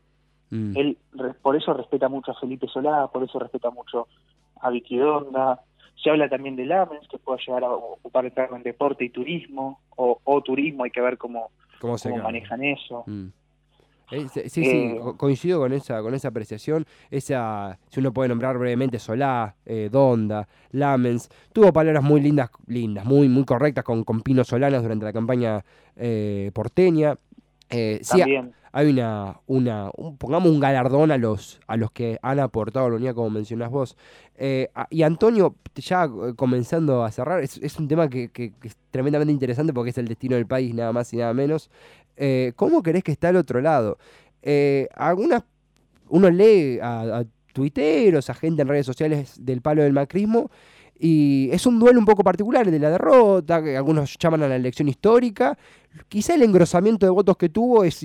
[0.51, 0.77] Mm.
[0.77, 4.09] Él re- por eso respeta mucho a Felipe Solá, por eso respeta mucho
[4.61, 5.61] a Vicky Donda.
[6.03, 9.11] Se habla también de Lamens, que pueda llegar a ocupar el cargo en deporte y
[9.11, 13.03] turismo, o, o turismo, hay que ver cómo, ¿Cómo se cómo manejan eso.
[13.07, 13.27] Mm.
[14.13, 16.85] Eh, sí, sí, Eh, co- coincido con esa, con esa apreciación.
[17.11, 23.05] Esa, si uno puede nombrar brevemente, Solá, eh, Donda, Lamens, tuvo palabras muy lindas, lindas,
[23.05, 25.65] muy, muy correctas con, con Pino Solanas durante la campaña
[25.97, 27.17] eh, porteña.
[27.71, 28.21] Eh, sí,
[28.73, 32.91] hay una, una un- pongamos un galardón a los, a los que han aportado a
[32.91, 33.97] la unidad, como mencionás vos.
[34.37, 38.53] Eh, a- y Antonio, ya eh, comenzando a cerrar, es, es un tema que, que-
[38.61, 41.71] que es tremendamente interesante porque es el destino del país, nada más y nada menos.
[42.17, 43.99] Eh, ¿Cómo querés que está al otro lado?
[44.95, 45.43] Algunas,
[46.09, 50.51] uno lee a, a tuiteros, a gente en redes sociales del palo del macrismo,
[50.99, 54.49] y es un duelo un poco particular, el de la derrota, que algunos llaman a
[54.49, 55.57] la elección histórica.
[56.09, 58.05] Quizá el engrosamiento de votos que tuvo es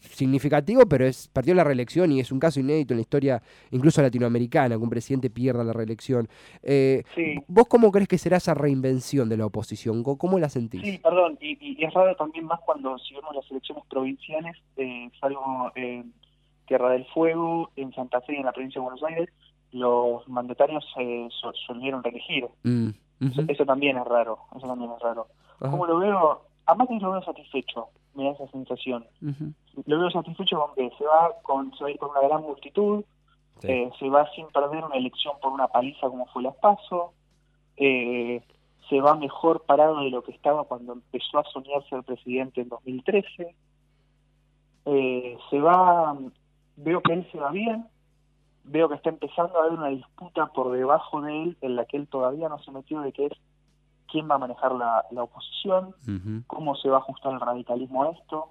[0.00, 4.00] significativo, pero es perdió la reelección y es un caso inédito en la historia, incluso
[4.02, 6.28] latinoamericana, que un presidente pierda la reelección.
[6.62, 7.36] Eh, Sí.
[7.48, 10.02] ¿Vos cómo crees que será esa reinvención de la oposición?
[10.02, 10.82] ¿Cómo- ¿Cómo la sentís?
[10.82, 15.10] Sí, perdón, y, y- es raro también más cuando si vemos las elecciones provinciales, eh,
[15.20, 16.12] salvo en
[16.66, 19.28] Tierra del Fuego, en Santa Fe y en la provincia de Buenos Aires,
[19.78, 22.46] los mandatarios se so- solieron reelegir.
[22.64, 22.90] Mm,
[23.48, 25.26] Eso, también es raro, eso también es raro.
[25.60, 26.42] ajá, ¿Cómo lo veo?
[26.66, 29.06] A Macri lo veo satisfecho, me da esa sensación.
[29.86, 32.42] Lo veo satisfecho con que se va, con, se va a ir con una gran
[32.42, 33.04] multitud,
[33.60, 33.68] sí.
[33.70, 37.12] eh, se va sin perder una elección por una paliza como fue las PASO,
[37.76, 38.42] eh,
[38.88, 42.68] se va mejor parado de lo que estaba cuando empezó a soñar ser presidente en
[42.68, 43.54] 2013,
[44.86, 46.16] eh, se va,
[46.76, 47.86] veo que él se va bien,
[48.66, 51.96] veo que está empezando a haber una disputa por debajo de él en la que
[51.96, 53.32] él todavía no se metió de que es
[54.10, 55.94] quién va a manejar la, la oposición,
[56.46, 58.50] cómo se va a ajustar el radicalismo a esto.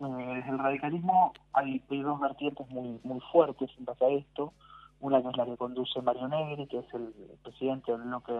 [0.00, 4.52] Eh, desde el radicalismo hay, hay dos vertientes muy muy fuertes en base a esto.
[5.00, 8.32] Una que es la que conduce Mario Negri, que es el presidente del bloque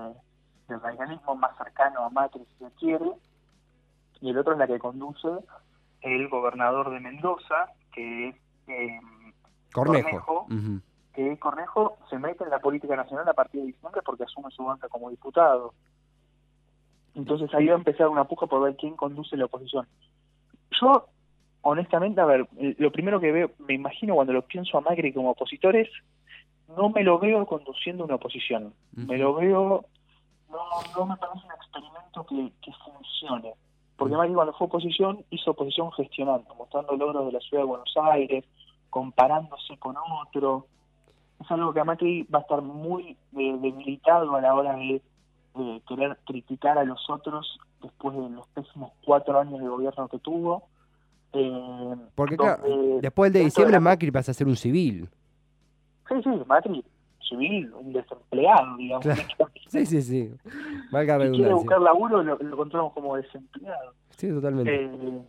[0.68, 3.12] del radicalismo más cercano a Macri, si se quiere.
[4.20, 5.28] Y el otro es la que conduce
[6.00, 9.00] el gobernador de Mendoza, que es eh,
[9.72, 10.24] Cornejo.
[10.24, 10.46] Cornejo.
[10.50, 10.81] ujú,
[11.18, 14.64] que Cornejo se mete en la política nacional a partir de diciembre porque asume su
[14.64, 15.74] banca como diputado.
[17.16, 19.88] Entonces ahí va a empezar una puja por ver quién conduce la oposición.
[20.81, 21.07] Yo,
[21.62, 22.46] honestamente, a ver,
[22.78, 25.88] lo primero que veo, me imagino cuando lo pienso a Macri como opositores,
[26.76, 28.72] no me lo veo conduciendo una oposición.
[28.92, 29.87] Me lo veo,
[30.50, 30.59] no,
[30.96, 33.54] no me parece un experimento que, que funcione.
[33.96, 37.92] Porque Macri cuando fue oposición, hizo oposición gestionando, mostrando logros de la ciudad de Buenos
[38.12, 38.44] Aires,
[38.90, 40.66] comparándose con otro.
[41.40, 45.01] Es algo que a Macri va a estar muy eh, debilitado a la hora de,
[45.55, 50.18] de querer criticar a los otros después de los pésimos cuatro años de gobierno que
[50.18, 50.64] tuvo.
[51.33, 54.46] Eh, Porque claro, donde después del de dentro de diciembre la- Macri pasa a ser
[54.48, 55.09] un civil.
[56.09, 56.83] Sí, sí, Macri,
[57.29, 59.05] civil, un desempleado, digamos.
[59.05, 59.22] Claro.
[59.68, 60.33] Sí, sí, sí.
[60.90, 63.92] Valga Si quiere buscar laburo, lo, lo encontramos como desempleado.
[64.16, 64.74] Sí, totalmente.
[64.74, 65.22] Eh,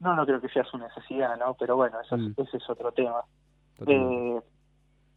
[0.00, 1.54] no, no creo que sea su necesidad, ¿no?
[1.54, 2.34] Pero bueno, eso es- Mm.
[2.40, 3.22] ese es otro tema.
[3.86, 4.40] Eh,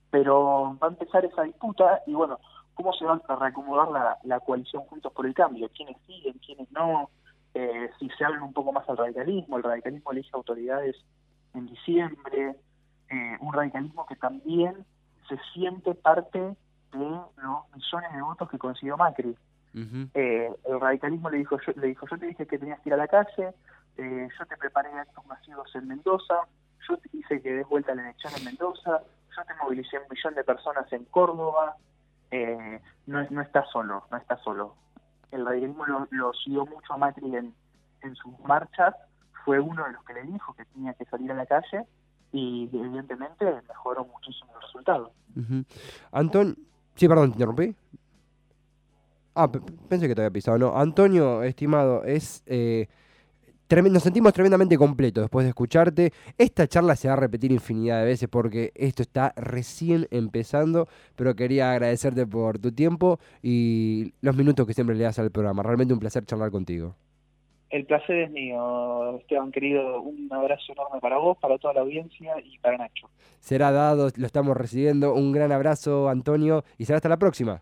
[0.10, 2.40] pero va a empezar esa disputa y bueno,
[2.74, 5.70] ¿cómo se va a reacomodar la, la coalición Juntos por el Cambio?
[5.76, 7.10] ¿Quiénes siguen, quiénes no?
[7.54, 10.96] Eh, si se habla un poco más al radicalismo, el radicalismo elige autoridades
[11.54, 12.56] en diciembre,
[13.10, 14.86] eh, un radicalismo que también
[15.28, 16.56] se siente parte de
[17.00, 19.36] los millones de votos que consiguió Macri.
[20.14, 22.94] Eh, el radicalismo le dijo, yo, le dijo, yo te dije que tenías que ir
[22.94, 23.54] a la calle,
[23.98, 26.36] eh, yo te preparé actos masivos en Mendoza,
[26.88, 29.02] yo te hice que des vuelta a la elección en Mendoza,
[29.36, 31.76] yo te movilicé un millón de personas en Córdoba,
[32.32, 34.76] eh, no, no está solo, no está solo.
[35.32, 37.54] El radicalismo lo, lo siguió mucho a Macri en,
[38.02, 38.96] en sus marchas,
[39.46, 41.86] fue uno de los que le dijo que tenía que salir a la calle
[42.34, 45.12] y evidentemente mejoró muchísimo el resultado.
[46.12, 46.58] Antón,
[46.96, 47.76] sí, perdón, te interrumpí.
[49.36, 50.58] Ah, pe- pensé que te había pisado.
[50.58, 52.88] No, Antonio, estimado, es eh,
[53.70, 56.12] nos sentimos tremendamente completos después de escucharte.
[56.38, 61.36] Esta charla se va a repetir infinidad de veces porque esto está recién empezando, pero
[61.36, 65.64] quería agradecerte por tu tiempo y los minutos que siempre le das al programa.
[65.64, 66.96] Realmente un placer charlar contigo.
[67.70, 70.02] El placer es mío, Esteban querido.
[70.02, 73.10] Un abrazo enorme para vos, para toda la audiencia y para Nacho.
[73.40, 75.14] Será dado, lo estamos recibiendo.
[75.14, 77.62] Un gran abrazo, Antonio, y será hasta la próxima.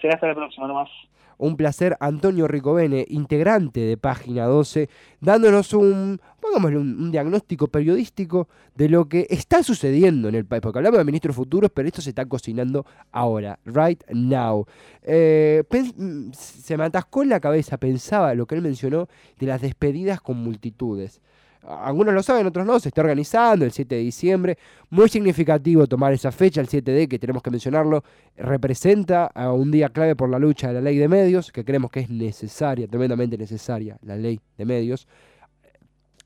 [0.00, 0.90] Será hasta la próxima nomás.
[1.38, 4.88] Un placer, Antonio Ricovene, integrante de Página 12,
[5.20, 10.60] dándonos un, un, diagnóstico periodístico de lo que está sucediendo en el país.
[10.60, 14.66] Porque hablamos de ministros futuros, pero esto se está cocinando ahora, right now.
[15.02, 15.62] Eh,
[16.32, 20.36] se me atascó en la cabeza, pensaba lo que él mencionó de las despedidas con
[20.38, 21.20] multitudes.
[21.68, 24.58] Algunos lo saben, otros no, se está organizando el 7 de diciembre.
[24.90, 28.02] Muy significativo tomar esa fecha, el 7D, que tenemos que mencionarlo,
[28.36, 31.90] representa a un día clave por la lucha de la ley de medios, que creemos
[31.90, 35.06] que es necesaria, tremendamente necesaria, la ley de medios.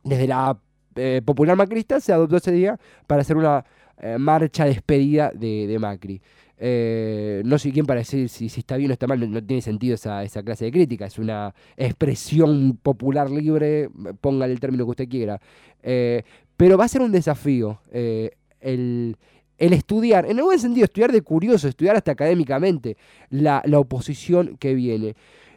[0.04, 0.56] Desde la
[0.94, 3.64] eh, popular macrista se adoptó ese día para hacer una
[3.98, 6.20] eh, marcha despedida de, de Macri.
[6.64, 9.96] Eh, no sé quién para decir si, está bien o está mal, no, tiene sentido
[9.96, 15.40] esa, clase de crítica, es una expresión popular libre, póngale el término que usted quiera.
[15.82, 16.22] Eh,
[16.56, 19.16] pero va a ser un desafío eh, el,
[19.58, 22.96] el estudiar, en buen sentido, estudiar de curioso, estudiar hasta académicamente
[23.28, 25.16] la, la oposición que viene.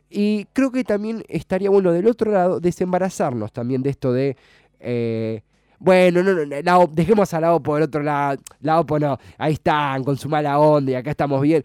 [0.10, 4.38] Y creo que también estaría bueno del otro lado desembarazarnos también de esto de...
[5.80, 8.40] bueno, no, no, la dejemos a la OPO del otro lado.
[8.62, 11.64] La OPO no, ahí están, con su mala onda y acá estamos bien.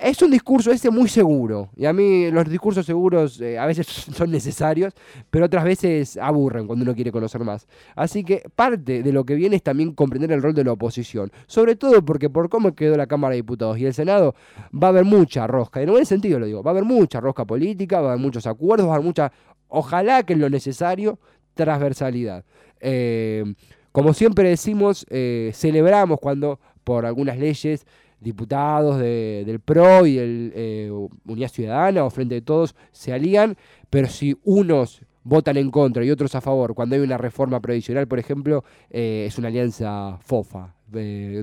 [0.00, 1.68] Es un discurso ese muy seguro.
[1.76, 4.94] Y a mí los discursos seguros eh, a veces son necesarios,
[5.30, 7.66] pero otras veces aburren cuando uno quiere conocer más.
[7.94, 11.30] Así que parte de lo que viene es también comprender el rol de la oposición.
[11.46, 14.34] Sobre todo porque por cómo quedó la Cámara de Diputados y el Senado,
[14.72, 15.82] va a haber mucha rosca.
[15.82, 18.46] En buen sentido lo digo, va a haber mucha rosca política, va a haber muchos
[18.46, 19.32] acuerdos, va a haber mucha,
[19.68, 21.18] ojalá que en lo necesario,
[21.54, 22.44] transversalidad.
[22.84, 23.54] Eh,
[23.92, 27.86] como siempre decimos, eh, celebramos cuando por algunas leyes
[28.20, 30.90] diputados de- del PRO y del eh,
[31.26, 33.56] Unidad Ciudadana o Frente de Todos se alían,
[33.90, 38.06] pero si unos votan en contra y otros a favor, cuando hay una reforma previsional,
[38.06, 40.74] por ejemplo, eh, es una alianza fofa,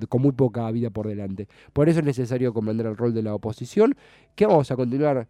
[0.08, 1.48] con muy poca vida por delante.
[1.74, 3.96] Por eso es necesario comprender el rol de la oposición,
[4.36, 5.28] que vamos a continuar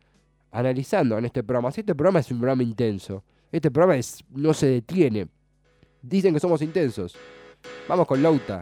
[0.51, 1.71] analizando en este programa.
[1.71, 5.27] Si este programa es un programa intenso, este programa es, no se detiene.
[6.01, 7.15] Dicen que somos intensos.
[7.87, 8.61] Vamos con Lauta,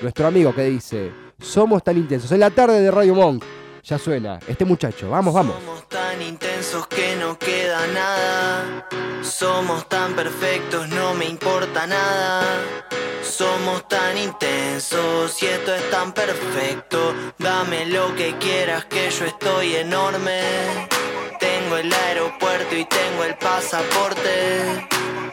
[0.00, 1.10] nuestro amigo que dice,
[1.40, 2.30] somos tan intensos.
[2.30, 3.44] En la tarde de Radio Monk,
[3.82, 5.56] ya suena, este muchacho, vamos, vamos.
[5.64, 8.88] Somos tan intensos que no queda nada.
[9.22, 12.44] Somos tan perfectos, no me importa nada.
[13.22, 17.14] Somos tan intensos y esto es tan perfecto.
[17.38, 20.88] Dame lo que quieras, que yo estoy enorme.
[21.68, 24.86] Tengo el aeropuerto y tengo el pasaporte.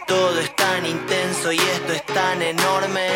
[0.05, 3.07] Todo es tan intenso y esto es tan enorme.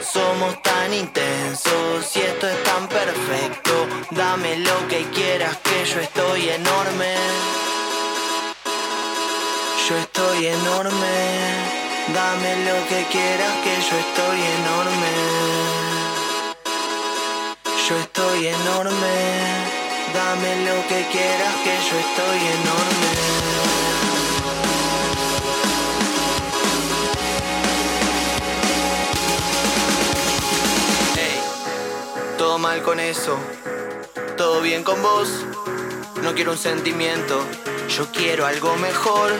[0.00, 3.86] Somos tan intensos y esto es tan perfecto.
[4.10, 7.14] Dame lo que quieras, que yo estoy enorme.
[9.88, 11.14] Yo estoy enorme.
[12.12, 15.12] Dame lo que quieras, que yo estoy enorme.
[17.88, 19.31] Yo estoy enorme.
[20.34, 23.10] Dame lo que quieras, que yo estoy enorme.
[32.38, 33.36] Todo mal con eso,
[34.38, 35.28] todo bien con vos.
[36.22, 37.44] No quiero un sentimiento,
[37.94, 39.32] yo quiero algo mejor.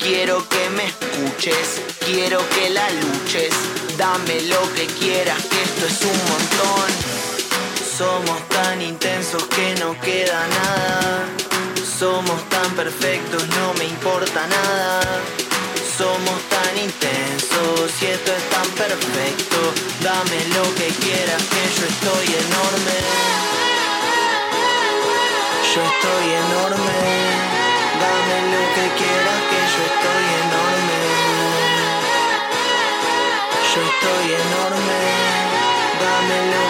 [0.00, 3.54] Quiero que me escuches, quiero que la luches.
[3.96, 7.07] Dame lo que quieras, que esto es un montón.
[7.98, 11.26] Somos tan intensos que no queda nada.
[11.98, 15.00] Somos tan perfectos, no me importa nada.
[15.98, 19.58] Somos tan intensos y esto es tan perfecto.
[20.00, 22.98] Dame lo que quieras, que yo estoy enorme.
[25.74, 26.98] Yo estoy enorme.
[27.98, 31.00] Dame lo que quieras, que yo estoy enorme.
[33.74, 35.00] Yo estoy enorme.
[35.98, 36.67] Dame lo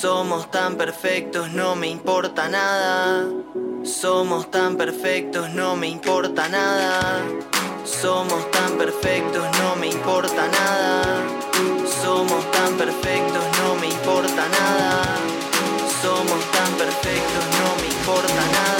[0.00, 3.26] Somos tan perfectos, no me importa nada.
[3.84, 7.20] Somos tan perfectos, no me importa nada.
[7.84, 11.02] Somos tan perfectos, no me importa nada.
[12.02, 15.02] Somos tan perfectos, no me importa nada.
[16.00, 18.79] Somos tan perfectos, no me importa nada.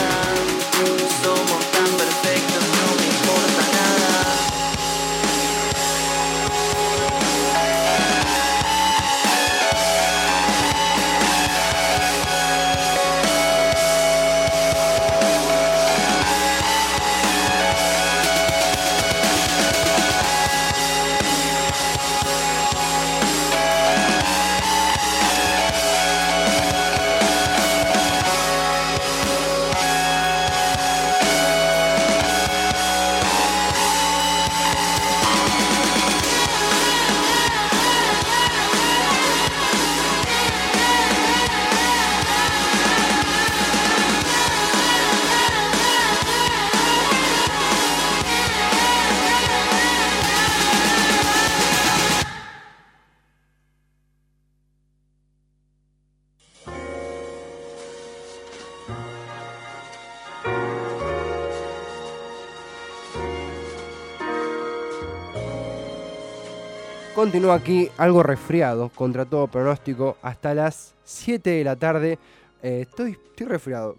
[67.31, 72.18] Continúa aquí algo resfriado, contra todo pronóstico, hasta las 7 de la tarde.
[72.61, 73.97] Eh, estoy, estoy resfriado.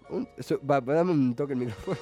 [0.60, 1.96] Dame un toque el micrófono.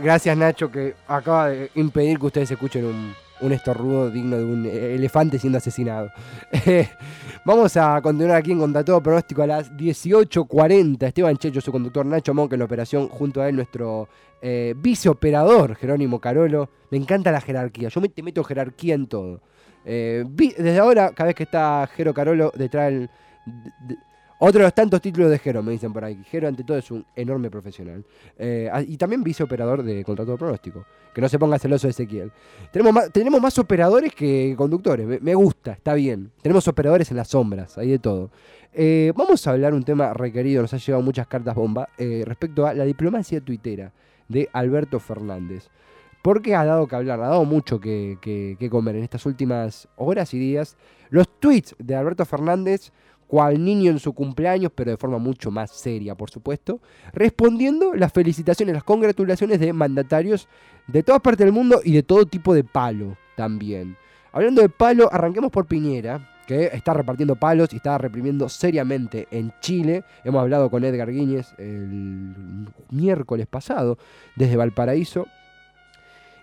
[0.00, 4.64] Gracias Nacho que acaba de impedir que ustedes escuchen un, un estornudo digno de un
[4.66, 6.10] eh, elefante siendo asesinado.
[7.44, 11.02] Vamos a continuar aquí en Contra Todo Pronóstico a las 18.40.
[11.06, 14.08] Esteban Checho, su conductor Nacho Monk en la operación, junto a él nuestro
[14.40, 16.70] eh, viceoperador Jerónimo Carolo.
[16.90, 19.40] Me encanta la jerarquía, yo me, te meto jerarquía en todo.
[19.84, 23.10] Eh, desde ahora, cada vez que está Jero Carolo detrás del...
[23.46, 23.98] de- de-
[24.38, 26.22] otro de los tantos títulos de Jero, me dicen por ahí.
[26.30, 28.04] Jero, ante todo, es un enorme profesional.
[28.38, 30.84] Eh, ah, y también viceoperador de Contra Todo Pronóstico.
[31.14, 32.32] Que no se ponga celoso Ezequiel.
[32.72, 35.22] Tenemos más, tenemos más operadores que conductores.
[35.22, 36.32] Me, gusta, está bien.
[36.42, 38.30] Tenemos operadores en las sombras, hay de todo.
[38.72, 42.66] Eh, vamos a hablar un tema requerido, nos ha llegado muchas cartas bomba, eh, respecto
[42.66, 43.92] a la diplomacia tuitera
[44.28, 45.68] de Alberto Fernández.
[46.22, 50.32] Porque ha dado que hablar, ha dado mucho que- que comer en estas últimas horas
[50.34, 50.76] y días.
[51.10, 52.90] Los tweets de Alberto Fernández,
[53.26, 56.80] cual niño en su cumpleaños, pero de forma mucho más seria, por supuesto,
[57.12, 60.48] respondiendo las felicitaciones, las congratulaciones de mandatarios
[60.86, 63.96] de todas partes del mundo y de todo tipo de palo también.
[64.32, 69.52] Hablando de palo, arranquemos por Piñera, que está repartiendo palos y está reprimiendo seriamente en
[69.60, 70.04] Chile.
[70.24, 73.98] Hemos hablado con Edgar Guíñez el miércoles pasado
[74.36, 75.26] desde Valparaíso.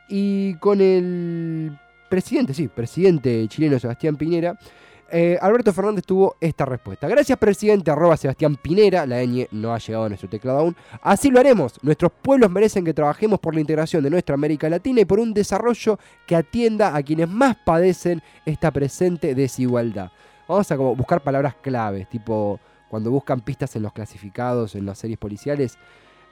[0.07, 1.77] Y con el
[2.09, 4.57] presidente, sí, presidente chileno Sebastián Piñera,
[5.12, 7.07] eh, Alberto Fernández tuvo esta respuesta.
[7.07, 9.05] Gracias, presidente, Sebastián Pinera.
[9.05, 10.76] La ñ no ha llegado a nuestro teclado aún.
[11.01, 11.74] Así lo haremos.
[11.84, 15.34] Nuestros pueblos merecen que trabajemos por la integración de nuestra América Latina y por un
[15.34, 20.12] desarrollo que atienda a quienes más padecen esta presente desigualdad.
[20.47, 22.59] Vamos a buscar palabras claves, tipo
[22.89, 25.78] cuando buscan pistas en los clasificados, en las series policiales.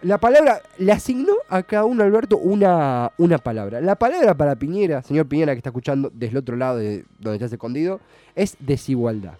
[0.01, 3.81] La palabra, le asignó a cada uno, Alberto, una, una palabra.
[3.81, 7.35] La palabra para Piñera, señor Piñera que está escuchando desde el otro lado de donde
[7.35, 7.99] estás escondido,
[8.33, 9.33] es desigualdad.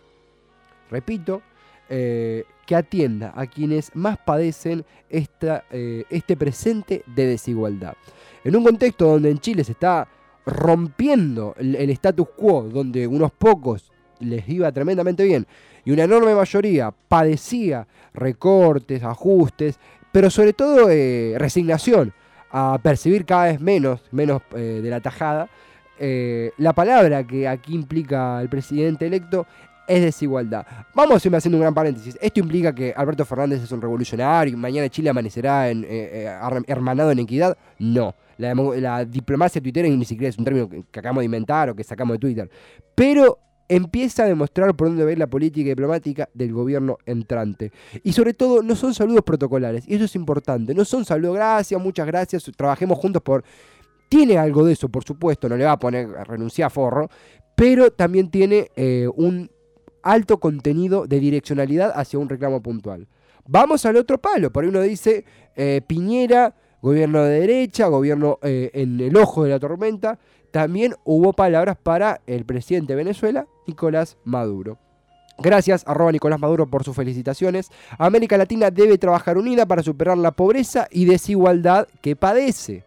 [0.91, 1.41] Repito,
[1.87, 7.93] eh, que atienda a quienes más padecen esta, eh, este presente de desigualdad.
[8.43, 10.09] En un contexto donde en Chile se está
[10.45, 15.47] rompiendo el, el status quo, donde unos pocos les iba tremendamente bien
[15.85, 19.79] y una enorme mayoría padecía recortes, ajustes,
[20.11, 22.13] pero sobre todo eh, resignación
[22.51, 25.49] a percibir cada vez menos, menos eh, de la tajada,
[25.99, 29.45] eh, la palabra que aquí implica el presidente electo
[29.87, 30.65] es desigualdad.
[30.93, 32.17] Vamos a irme haciendo un gran paréntesis.
[32.21, 36.31] Esto implica que Alberto Fernández es un revolucionario y mañana Chile amanecerá en, eh,
[36.67, 37.57] hermanado en equidad.
[37.79, 38.15] No.
[38.37, 41.83] La, la diplomacia tuitera ni siquiera es un término que acabamos de inventar o que
[41.83, 42.49] sacamos de Twitter.
[42.95, 43.39] Pero
[43.69, 47.71] empieza a demostrar por dónde va la política diplomática del gobierno entrante.
[48.03, 49.87] Y sobre todo, no son saludos protocolares.
[49.87, 50.73] Y eso es importante.
[50.73, 53.43] No son saludos, gracias, muchas gracias, trabajemos juntos por...
[54.09, 57.09] Tiene algo de eso, por supuesto, no le va a poner a renunciar a forro,
[57.55, 59.51] pero también tiene eh, un
[60.01, 63.07] alto contenido de direccionalidad hacia un reclamo puntual.
[63.45, 68.71] Vamos al otro palo, por ahí uno dice eh, Piñera, gobierno de derecha, gobierno eh,
[68.73, 70.19] en el ojo de la tormenta.
[70.51, 74.77] También hubo palabras para el presidente de Venezuela, Nicolás Maduro.
[75.41, 77.69] Gracias, arroba Nicolás Maduro, por sus felicitaciones.
[77.97, 82.83] América Latina debe trabajar unida para superar la pobreza y desigualdad que padece.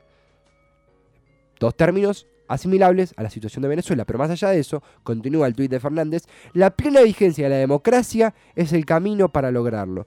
[1.58, 5.54] Dos términos asimilables a la situación de Venezuela, pero más allá de eso, continúa el
[5.54, 10.06] tuit de Fernández, la plena vigencia de la democracia es el camino para lograrlo.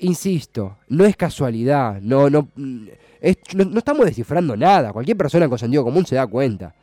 [0.00, 6.06] Insisto, no es casualidad, no, no, no, estamos descifrando nada, cualquier persona con sentido común
[6.06, 6.74] se da cuenta.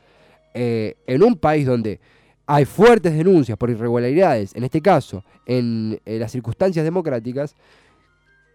[0.52, 2.00] Eh, en un país donde
[2.46, 7.54] hay fuertes denuncias por irregularidades, en este caso, en, las circunstancias democráticas,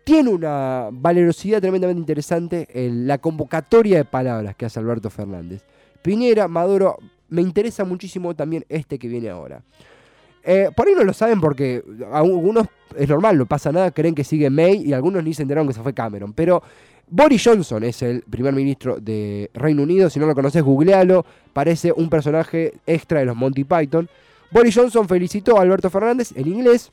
[0.03, 5.63] tiene una valerosidad tremendamente interesante en la convocatoria de palabras que hace Alberto Fernández.
[6.01, 6.97] Piñera, Maduro,
[7.29, 9.63] me interesa muchísimo también este que viene ahora.
[10.43, 14.23] Eh, por ahí no lo saben porque algunos, es normal, no pasa nada, creen que
[14.23, 16.33] sigue May y algunos ni se enteraron que se fue Cameron.
[16.33, 16.63] Pero
[17.07, 21.91] Boris Johnson es el primer ministro de Reino Unido, si no lo conoces, googlealo, parece
[21.91, 24.09] un personaje extra de los Monty Python.
[24.49, 26.91] Boris Johnson felicitó a Alberto Fernández en inglés,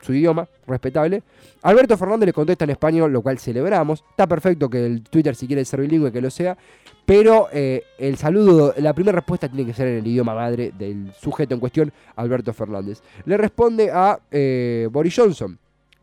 [0.00, 1.22] su idioma, respetable.
[1.62, 4.04] Alberto Fernández le contesta en español, lo cual celebramos.
[4.10, 6.58] Está perfecto que el Twitter, si quiere ser bilingüe, que lo sea.
[7.04, 11.12] Pero eh, el saludo, la primera respuesta tiene que ser en el idioma madre del
[11.20, 13.02] sujeto en cuestión, Alberto Fernández.
[13.24, 15.58] Le responde a eh, Boris Johnson.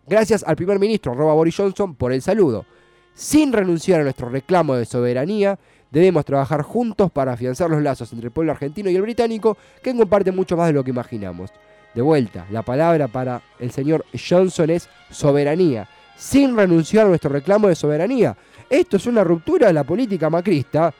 [0.06, 2.66] Gracias al primer ministro, arroba Boris Johnson, por el saludo.
[3.14, 5.58] Sin renunciar a nuestro reclamo de soberanía,
[5.92, 9.96] debemos trabajar juntos para afianzar los lazos entre el pueblo argentino y el británico, que
[9.96, 11.52] comparten mucho más de lo que imaginamos.
[11.94, 17.68] De vuelta, la palabra para el señor Johnson es soberanía, sin renunciar a nuestro reclamo
[17.68, 18.38] de soberanía.
[18.70, 20.94] Esto es una ruptura de la política macrista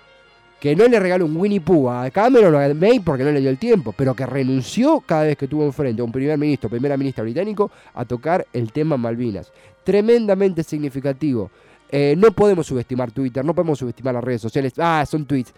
[0.60, 3.40] que no le regaló un Winnie Pooh a Cameron o a May porque no le
[3.40, 6.70] dio el tiempo, pero que renunció cada vez que tuvo enfrente a un primer ministro,
[6.70, 9.52] primera ministra británico, a tocar el tema Malvinas.
[9.84, 11.52] Tremendamente significativo.
[11.92, 14.74] Eh, no podemos subestimar Twitter, no podemos subestimar las redes sociales.
[14.78, 15.54] Ah, son tweets.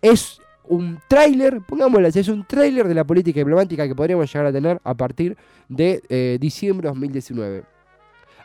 [0.00, 4.46] Es un tráiler, pongámoslo así, es un tráiler de la política diplomática que podríamos llegar
[4.46, 5.36] a tener a partir
[5.68, 7.71] de eh, diciembre de 2019.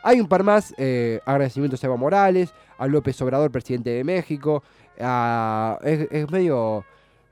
[0.02, 4.62] Hay un par más, eh, agradecimientos a Evo Morales, a López Obrador, presidente de México,
[5.00, 6.84] a- es, es medio...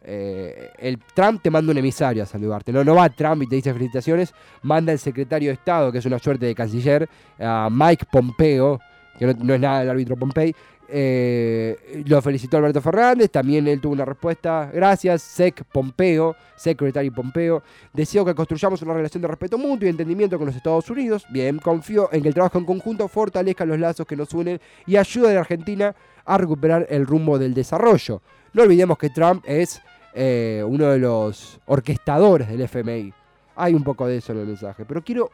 [0.09, 3.57] eh, el Trump te manda un emisario a saludarte, no, no va Trump y te
[3.57, 7.09] dice felicitaciones, manda el secretario de Estado, que es una suerte de canciller,
[7.41, 8.81] a Mike Pompeo,
[9.19, 10.55] que no, no es nada del árbitro Pompey,
[10.89, 17.63] eh, lo felicitó Alberto Fernández, también él tuvo una respuesta, gracias, Sec Pompeo, Secretary Pompeo,
[17.93, 21.59] deseo que construyamos una relación de respeto mutuo y entendimiento con los Estados Unidos, bien,
[21.59, 25.31] confío en que el trabajo en conjunto fortalezca los lazos que nos unen y ayude
[25.31, 28.21] a la Argentina a recuperar el rumbo del desarrollo.
[28.53, 29.81] No olvidemos que Trump es
[30.15, 33.13] eh, uno de los orquestadores del FMI.
[33.55, 35.31] Hay un poco de eso en el mensaje, pero quiero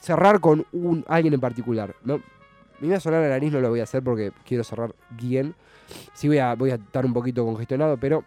[0.00, 1.94] cerrar con un, alguien en particular.
[2.04, 2.20] ¿no?
[2.84, 5.54] Me iba a sonar la nariz, no lo voy a hacer porque quiero cerrar bien.
[6.12, 8.24] Sí voy a, voy a estar un poquito congestionado, pero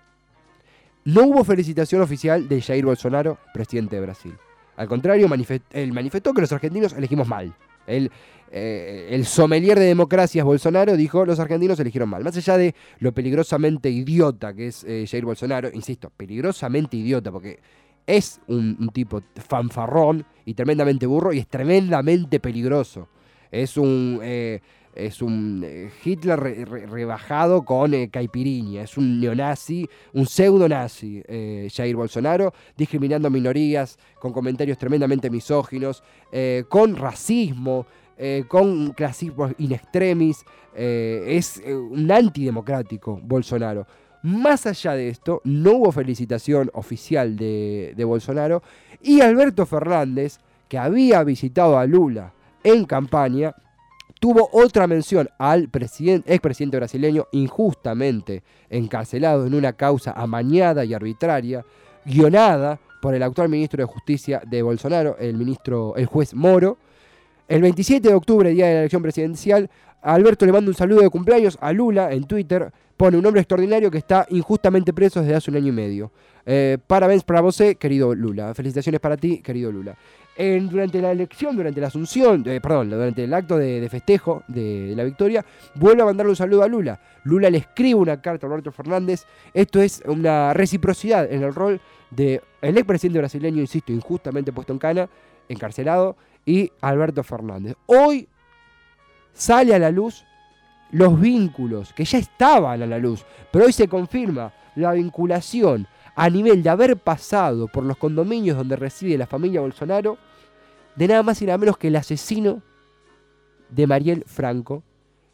[1.05, 4.33] no hubo felicitación oficial de Jair Bolsonaro, presidente de Brasil.
[4.75, 7.53] Al contrario, manifest- él manifestó que los argentinos elegimos mal.
[7.85, 8.11] Él,
[8.51, 12.23] eh, el sommelier de democracias Bolsonaro dijo los argentinos eligieron mal.
[12.23, 17.59] Más allá de lo peligrosamente idiota que es eh, Jair Bolsonaro, insisto, peligrosamente idiota porque
[18.07, 23.07] es un, un tipo fanfarrón y tremendamente burro y es tremendamente peligroso.
[23.51, 24.59] Es un, eh,
[24.95, 28.83] es un eh, Hitler re- re- rebajado con eh, caipirinha.
[28.83, 36.03] Es un neonazi, un pseudo-nazi, eh, Jair Bolsonaro, discriminando minorías, con comentarios tremendamente misóginos,
[36.67, 37.85] con racismo,
[38.47, 40.43] con clasismo in extremis.
[40.75, 43.85] es un antidemocrático Bolsonaro.
[44.23, 48.63] Más allá de esto, no hubo felicitación oficial de, de Bolsonaro
[49.01, 52.33] y Alberto Fernández, que había visitado a Lula
[52.67, 53.55] en campaña,
[54.19, 61.65] tuvo otra mención al presidente, expresidente brasileño injustamente encarcelado en una causa amañada y arbitraria,
[62.05, 66.77] guionada por el actual ministro de Justicia de Bolsonaro, el ministro, el juez Moro.
[67.47, 69.69] El 27 de octubre, día de la elección presidencial,
[70.01, 72.71] Alberto le manda un saludo de cumpleaños a Lula en Twitter.
[72.97, 76.11] Pone un hombre extraordinario que está injustamente preso desde hace un año y medio.
[76.45, 78.53] Eh, parabéns para vos, querido Lula.
[78.53, 79.95] Felicitaciones para ti, querido Lula.
[80.37, 84.93] Durante la elección, durante la asunción, eh, perdón, durante el acto de, de festejo de,
[84.95, 86.99] la victoria, vuelve a mandarle un saludo a Lula.
[87.23, 89.25] Lula le escribe una carta a Alberto Fernández.
[89.53, 91.81] Esto es una reciprocidad en el rol
[92.11, 95.09] de el expresidente brasileño, insisto, injustamente puesto en cana,
[95.49, 96.15] encarcelado,
[96.45, 97.75] y Alberto Fernández.
[97.87, 98.27] Hoy
[99.33, 100.23] sale a la luz
[100.91, 106.29] los vínculos que ya estaban a la luz, pero hoy se confirma la vinculación a
[106.29, 110.17] nivel de haber pasado por los condominios donde reside la familia Bolsonaro
[110.97, 112.61] de nada más y nada menos que el asesino
[113.69, 114.83] de Mariel Franco,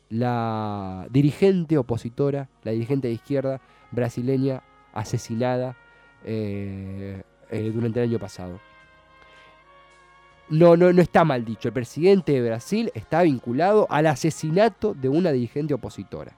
[0.10, 3.62] la dirigente opositora, la dirigente de izquierda
[3.92, 4.62] brasileña
[4.94, 5.76] asesinada
[6.26, 8.60] eh, eh, durante el año pasado.
[10.50, 11.70] no, no, no está mal dicho.
[11.70, 16.34] El presidente de Brasil está vinculado al asesinato de una dirigente opositora.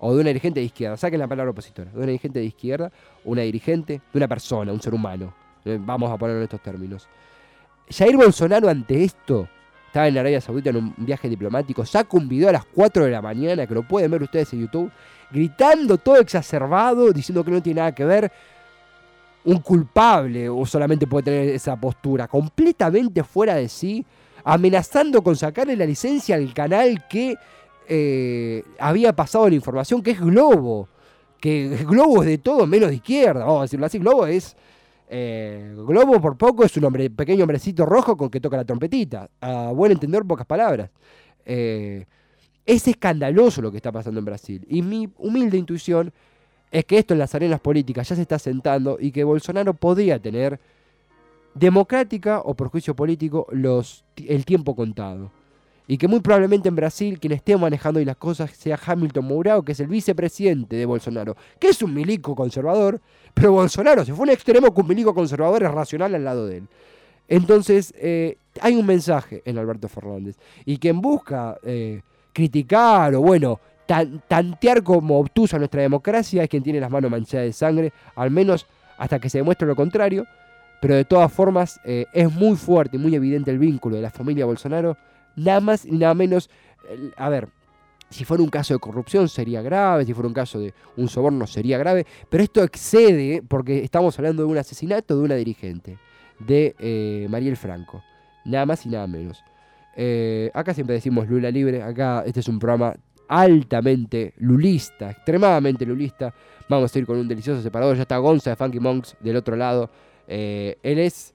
[0.00, 0.96] O de una dirigente de izquierda.
[0.96, 1.90] Saquen la palabra opositora.
[1.90, 2.92] De una dirigente de izquierda,
[3.24, 5.34] una dirigente, de una persona, un ser humano.
[5.64, 7.08] Eh, Vamos a ponerlo en estos términos.
[7.90, 9.48] Jair Bolsonaro ante esto,
[9.86, 13.10] estaba en Arabia Saudita en un viaje diplomático, saca un video a las 4 de
[13.10, 14.90] la mañana, que lo pueden ver ustedes en YouTube,
[15.30, 18.30] gritando todo exacerbado, diciendo que no tiene nada que ver
[19.44, 24.04] un culpable o solamente puede tener esa postura, completamente fuera de sí,
[24.44, 27.36] amenazando con sacarle la licencia al canal que
[27.88, 30.88] eh, había pasado la información, que es Globo,
[31.40, 34.54] que Globo es de todo menos de izquierda, vamos a decirlo así, Globo es...
[35.10, 39.30] eh, Globo por poco es un hombre, pequeño hombrecito rojo con que toca la trompetita.
[39.40, 40.90] A buen entender, pocas palabras.
[41.44, 42.04] Eh,
[42.66, 44.66] es escandaloso lo que está pasando en Brasil.
[44.68, 46.12] Y mi humilde intuición
[46.70, 50.18] es que esto en las arenas políticas ya se está sentando y que Bolsonaro podría
[50.18, 50.60] tener
[51.54, 55.30] democrática o por juicio político el tiempo contado.
[55.90, 59.64] Y que muy probablemente en Brasil quien esté manejando hoy las cosas sea Hamilton Mourão,
[59.64, 63.00] que es el vicepresidente de Bolsonaro, que es un milico conservador,
[63.32, 66.58] pero Bolsonaro, si fue un extremo que un milico conservador es racional al lado de
[66.58, 66.68] él.
[67.26, 70.36] Entonces, eh, hay un mensaje en Alberto Fernández.
[70.64, 76.62] Y quien busca eh, criticar o, bueno, tan- tantear como obtusa nuestra democracia es quien
[76.62, 78.66] tiene las manos manchadas de sangre, al menos
[78.98, 80.26] hasta que se demuestre lo contrario.
[80.80, 84.10] Pero de todas formas, eh, es muy fuerte y muy evidente el vínculo de la
[84.10, 84.96] familia Bolsonaro.
[85.38, 86.50] Nada más y nada menos.
[87.16, 87.48] a ver,
[88.10, 91.46] si fuera un caso de corrupción sería grave, si fuera un caso de un soborno
[91.46, 95.98] sería grave, pero esto excede porque estamos hablando de un asesinato de una dirigente,
[96.38, 98.02] de eh, Mariel Franco,
[98.44, 99.42] nada más y nada menos.
[99.96, 102.94] Eh, acá siempre decimos Lula libre, acá este es un programa
[103.28, 106.34] altamente lulista, extremadamente lulista.
[106.68, 109.56] Vamos a ir con un delicioso separador, ya está Gonza de Funky Monks del otro
[109.56, 109.90] lado.
[110.26, 111.34] Eh, él es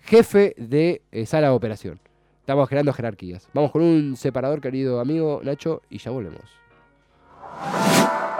[0.00, 2.00] jefe de eh, sala de operación.
[2.44, 3.48] Estamos creando jerarquías.
[3.54, 6.42] Vamos con un separador, querido amigo Nacho, y ya volvemos.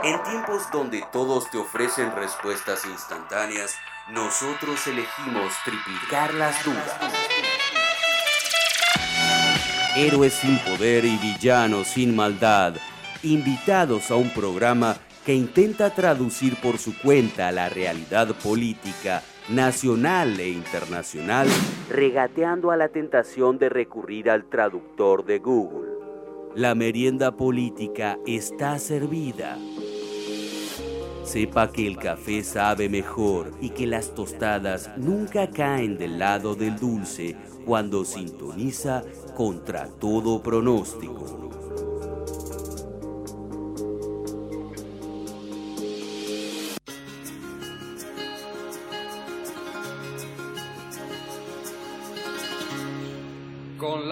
[0.03, 3.73] En tiempos donde todos te ofrecen respuestas instantáneas,
[4.11, 6.95] nosotros elegimos triplicar las dudas.
[9.97, 12.75] Héroes sin poder y villanos sin maldad,
[13.23, 20.49] invitados a un programa que intenta traducir por su cuenta la realidad política nacional e
[20.49, 21.47] internacional,
[21.89, 25.91] regateando a la tentación de recurrir al traductor de Google.
[26.55, 29.57] La merienda política está servida.
[31.23, 36.77] Sepa que el café sabe mejor y que las tostadas nunca caen del lado del
[36.79, 37.35] dulce
[37.65, 39.03] cuando sintoniza
[39.35, 41.44] contra todo pronóstico.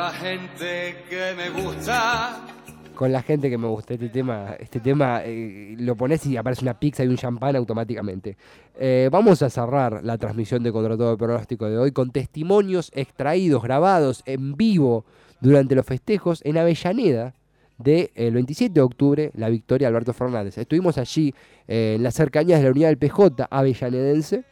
[0.04, 2.46] La gente que me gusta.
[2.94, 6.62] Con la gente que me gusta este tema, este tema eh, lo pones y aparece
[6.64, 8.36] una pizza y un champán automáticamente.
[8.78, 13.64] Eh, vamos a cerrar la transmisión de Contra todo pronóstico de hoy con testimonios extraídos,
[13.64, 15.06] grabados en vivo
[15.40, 17.34] durante los festejos en Avellaneda
[17.78, 20.58] del 27 de octubre, la victoria de Alberto Fernández.
[20.58, 21.34] Estuvimos allí
[21.66, 24.44] eh, en las cercanías de la unidad del PJ avellanedense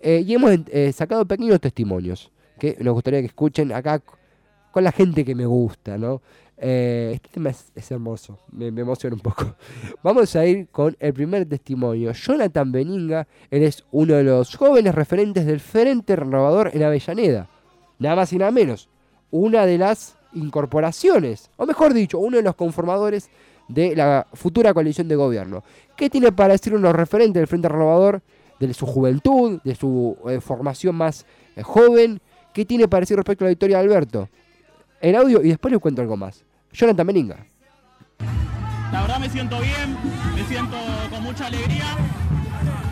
[0.00, 4.02] eh, y hemos eh, sacado pequeños testimonios que nos gustaría que escuchen acá
[4.74, 6.20] con la gente que me gusta, ¿no?
[6.58, 9.54] Eh, este tema es, hermoso, me, emociona un poco.
[10.02, 12.10] Vamos a ir con el primer testimonio.
[12.10, 17.48] Jonathan Beninga, él es uno de los jóvenes referentes del Frente Renovador en Avellaneda.
[18.00, 18.88] Nada más y nada menos.
[19.30, 23.30] Una de las incorporaciones, o mejor dicho, uno de los conformadores
[23.68, 25.62] de la futura coalición de gobierno.
[25.96, 28.22] ¿Qué tiene para decir unos referentes del Frente Renovador,
[28.58, 32.20] de su juventud, de su eh, formación más eh, joven?
[32.52, 34.28] ¿Qué tiene para decir respecto a la victoria de Alberto?
[35.04, 36.46] El audio y después les cuento algo más.
[36.72, 37.36] Jonathan Beninga.
[38.90, 39.98] La verdad me siento bien,
[40.34, 40.78] me siento
[41.10, 41.84] con mucha alegría.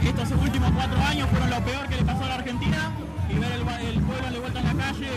[0.05, 2.93] Estos últimos cuatro años fueron lo peor que le pasó a la Argentina
[3.31, 5.09] y ver el, el pueblo de vuelta en la calle.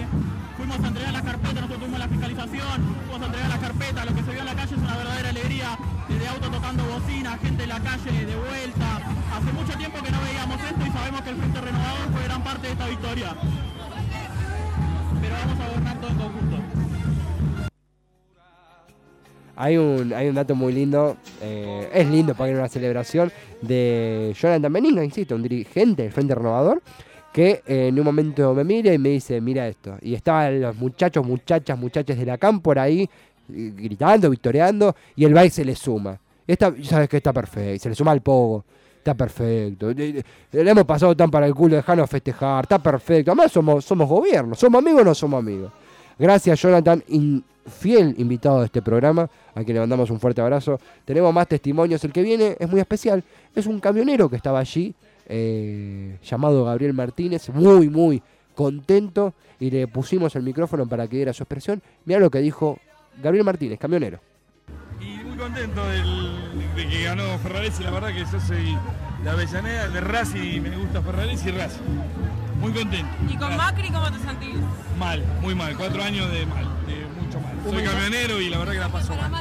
[0.56, 4.16] Fuimos a entregar las carpetas, nosotros tuvimos la fiscalización, fuimos a entregar las carpetas, lo
[4.16, 5.78] que se vio en la calle es una verdadera alegría,
[6.08, 8.88] desde auto tocando bocina, gente en la calle de vuelta.
[9.36, 12.42] Hace mucho tiempo que no veíamos esto y sabemos que el Frente Renovador fue gran
[12.42, 13.36] parte de esta victoria.
[15.20, 16.75] Pero vamos a gobernar todo en conjunto.
[19.56, 23.32] Hay un, hay un dato muy lindo, eh, es lindo para ir a una celebración
[23.62, 26.82] de Jonathan Beninga, insisto, un dirigente del Frente Renovador,
[27.32, 29.98] que eh, en un momento me mira y me dice, mira esto.
[30.02, 35.34] Y estaban los muchachos, muchachas, muchachas de la por ahí, eh, gritando, victoreando, y el
[35.34, 36.20] baile se le suma.
[36.48, 38.66] Y está, sabes que está perfecto, se le suma al pogo.
[39.06, 39.92] Está perfecto.
[39.92, 42.64] Eh, Le hemos pasado tan para el culo, dejarnos festejar.
[42.64, 43.30] Está perfecto.
[43.30, 44.56] Además somos, somos gobierno.
[44.56, 45.72] ¿Somos amigos o no somos amigos?
[46.18, 47.04] Gracias, Jonathan,
[47.68, 50.80] fiel invitado de este programa, a quien le mandamos un fuerte abrazo.
[51.04, 52.04] Tenemos más testimonios.
[52.04, 53.24] El que viene es muy especial.
[53.54, 54.94] Es un camionero que estaba allí,
[55.28, 58.22] eh, llamado Gabriel Martínez, muy, muy
[58.54, 59.34] contento.
[59.60, 61.82] Y le pusimos el micrófono para que diera su expresión.
[62.06, 62.80] Mira lo que dijo
[63.22, 64.20] Gabriel Martínez, camionero.
[65.00, 68.78] Y muy contento de que ganó Ferraresi, la verdad que yo soy
[69.24, 72.45] de Avellaneda, de Racing me gusta Ferraresi y Racing.
[72.60, 73.12] Muy contento.
[73.30, 74.56] ¿Y con Macri cómo te sentís?
[74.98, 77.56] Mal, muy mal, cuatro años de mal, de mucho mal.
[77.64, 79.32] Soy camionero y la verdad que la paso mal.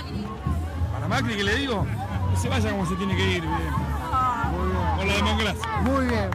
[0.93, 1.87] Para Macri, ¿qué le digo?
[2.33, 3.73] Que se vaya como se tiene que ir, bien.
[4.97, 5.81] Por la democracia.
[5.83, 6.31] Muy bien.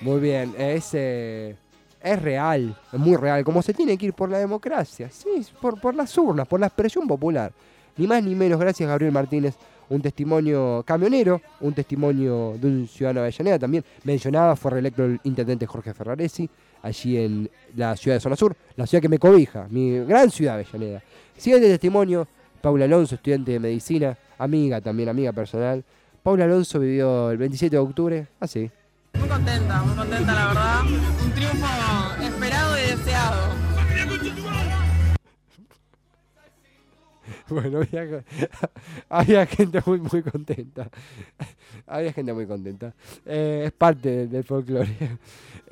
[0.00, 1.54] Muy bien, es, eh,
[2.00, 5.80] es real, es muy real, como se tiene que ir por la democracia, sí, por,
[5.80, 7.52] por las urnas, por la expresión popular.
[7.96, 9.54] Ni más ni menos, gracias Gabriel Martínez,
[9.88, 13.84] un testimonio camionero, un testimonio de un ciudadano de Avellaneda también.
[14.04, 16.48] Mencionaba, fue reelecto el intendente Jorge Ferraresi,
[16.82, 20.56] allí en la ciudad de Zona Sur, la ciudad que me cobija, mi gran ciudad
[20.56, 21.02] de Avellaneda.
[21.36, 22.26] Siguiente testimonio,
[22.60, 25.84] Paula Alonso, estudiante de medicina, amiga también, amiga personal.
[26.22, 28.70] Paula Alonso vivió el 27 de octubre, así.
[29.18, 30.80] Muy contenta, muy contenta la verdad.
[31.24, 31.66] Un triunfo
[37.52, 38.24] Bueno, había,
[39.08, 40.88] había gente muy, muy contenta.
[41.86, 42.94] Había gente muy contenta.
[43.26, 44.88] Eh, es parte del, del folclore.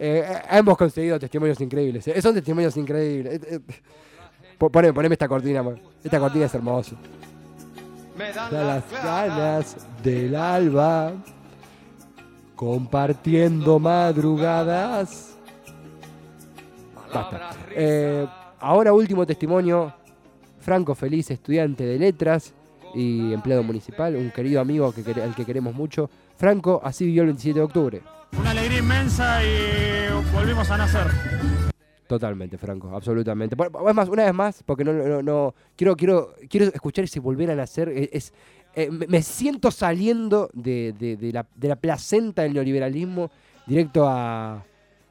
[0.03, 2.09] Eh, eh, hemos conseguido testimonios increíbles.
[2.09, 2.23] eh.
[2.23, 3.35] Son testimonios increíbles.
[3.35, 3.61] Eh, eh,
[4.57, 5.63] po- Poneme, poneme esta cortina.
[6.03, 6.97] Esta cortina es hermosa.
[8.51, 11.13] Da las ganas del alba.
[12.57, 15.35] Compartiendo madrugadas.
[17.13, 17.51] Basta.
[17.75, 18.27] Eh,
[18.59, 19.93] ahora último testimonio.
[20.61, 22.55] Franco Feliz, estudiante de letras
[22.95, 26.11] y empleado municipal, un querido amigo que, al que queremos mucho.
[26.37, 28.03] Franco así vivió el 27 de octubre.
[28.39, 31.07] Una alegría inmensa y volvimos a nacer.
[32.07, 33.57] Totalmente, Franco, absolutamente.
[33.57, 37.21] Por- Es más, una vez más, porque no, no, no- quiero, quiero, quiero escuchar ese
[37.21, 37.89] volver a nacer.
[37.89, 38.33] eh, Es,
[38.75, 43.31] eh, me siento saliendo de, de- de la, de la placenta del neoliberalismo
[43.67, 44.65] directo a,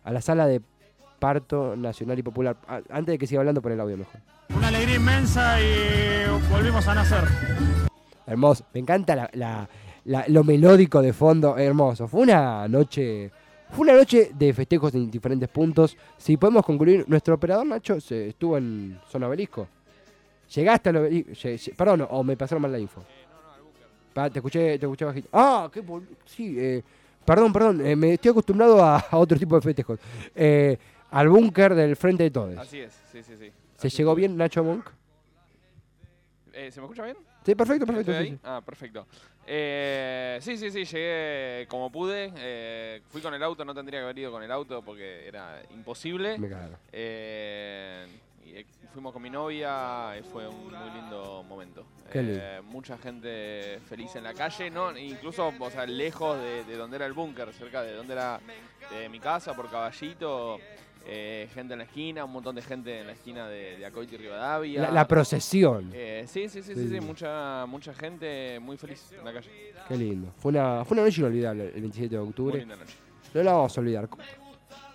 [0.03, 0.61] a la sala de
[1.19, 2.57] parto nacional y popular.
[2.89, 4.19] Antes de que siga hablando, por el audio mejor.
[4.55, 7.23] Una alegría inmensa y volvimos a nacer.
[8.25, 8.65] Hermoso.
[8.73, 9.69] Me encanta la- la-
[10.05, 11.57] la- lo melódico de fondo.
[11.57, 12.07] Hermoso.
[12.07, 13.31] Fue una noche.
[13.71, 15.95] Fue una noche de festejos en diferentes puntos.
[16.17, 19.67] Si podemos concluir, nuestro operador Nacho se estuvo en zona obelisco.
[20.55, 21.31] Llegaste al obelisco.
[21.77, 23.03] Perdón, o me pasaron mal la info.
[24.13, 25.29] Pa, te escuché, te escuché bajito.
[25.31, 26.81] Ah, qué bol- Sí, eh,
[27.23, 27.85] perdón, perdón.
[27.85, 29.99] eh, me estoy acostumbrado a, a otro tipo de festejos.
[30.35, 30.75] Eh,
[31.11, 32.57] al búnker del frente de todos.
[32.57, 33.51] Así es, sí, sí, sí.
[33.79, 34.89] ¿Se llegó bien Nacho Monk?
[36.51, 37.15] Eh, ¿Se me escucha bien?
[37.45, 38.11] Sí, perfecto, perfecto.
[38.11, 38.37] ¿Estoy sí, ahí?
[38.37, 38.41] sí.
[38.43, 39.07] Ah, perfecto.
[39.47, 42.33] Eh, sí, sí, sí, llegué como pude.
[42.35, 45.61] eh, fui con el auto, no tendría que haber ido con el auto porque era
[45.71, 46.37] imposible.
[46.37, 46.49] Me.
[46.91, 48.05] Eh,
[48.45, 51.85] y, eh, fuimos con mi novia y fue un muy lindo momento.
[52.11, 52.63] Qué lindo.
[52.63, 57.05] Mucha gente feliz en la calle, no, incluso o sea, lejos de, de donde era
[57.05, 58.41] el búnker, cerca de donde era
[58.91, 60.59] de mi casa, por Caballito.
[61.07, 64.15] Eh, gente en la esquina, un montón de gente en la esquina de, de Acoite
[64.15, 64.81] y Rivadavia.
[64.83, 65.89] La- la procesión.
[65.93, 66.99] Eh, sí, sí, sí, sí, Sí.
[67.01, 69.49] mucha, mucha gente muy feliz en la calle.
[69.87, 70.31] Qué lindo.
[70.37, 72.51] Fue una, fue una noche inolvidable el 27 de octubre.
[72.53, 72.93] Muy linda noche.
[73.33, 74.09] No la vamos a olvidar.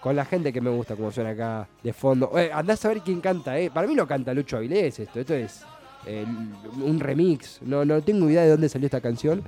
[0.01, 2.31] Con, la gente que me gusta, como suena acá de fondo.
[2.39, 3.71] Eh, andás a ver quién canta, ¿eh?
[3.73, 5.19] Para mí lo canta Lucho Avilés esto.
[5.21, 5.65] Esto es
[6.07, 6.27] eh,
[6.83, 7.61] un remix.
[7.63, 9.43] No, no tengo idea de dónde salió esta canción.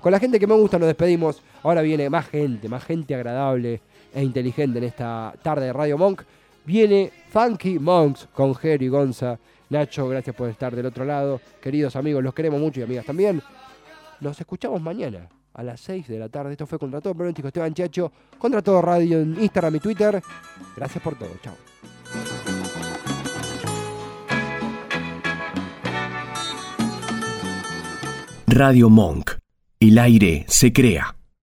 [0.00, 1.42] Con la gente que me gusta nos despedimos.
[1.62, 3.82] Ahora viene más gente, más gente agradable
[4.14, 6.22] e inteligente en esta tarde de Radio Monk.
[6.64, 9.38] Viene Funky Monks con Jerry Gonza.
[9.70, 11.40] Nacho, gracias por estar del otro lado.
[11.60, 13.42] Queridos amigos, los queremos mucho y amigas también.
[14.20, 16.52] Nos escuchamos mañana a las 6 de la tarde.
[16.52, 18.12] Esto fue Contra Todo Pronóstico Esteban Chacho.
[18.38, 20.22] Contra Todo Radio en Instagram y Twitter.
[20.76, 21.30] Gracias por todo.
[21.42, 21.54] Chao.
[28.46, 29.30] Radio Monk.
[29.78, 31.19] El aire se crea.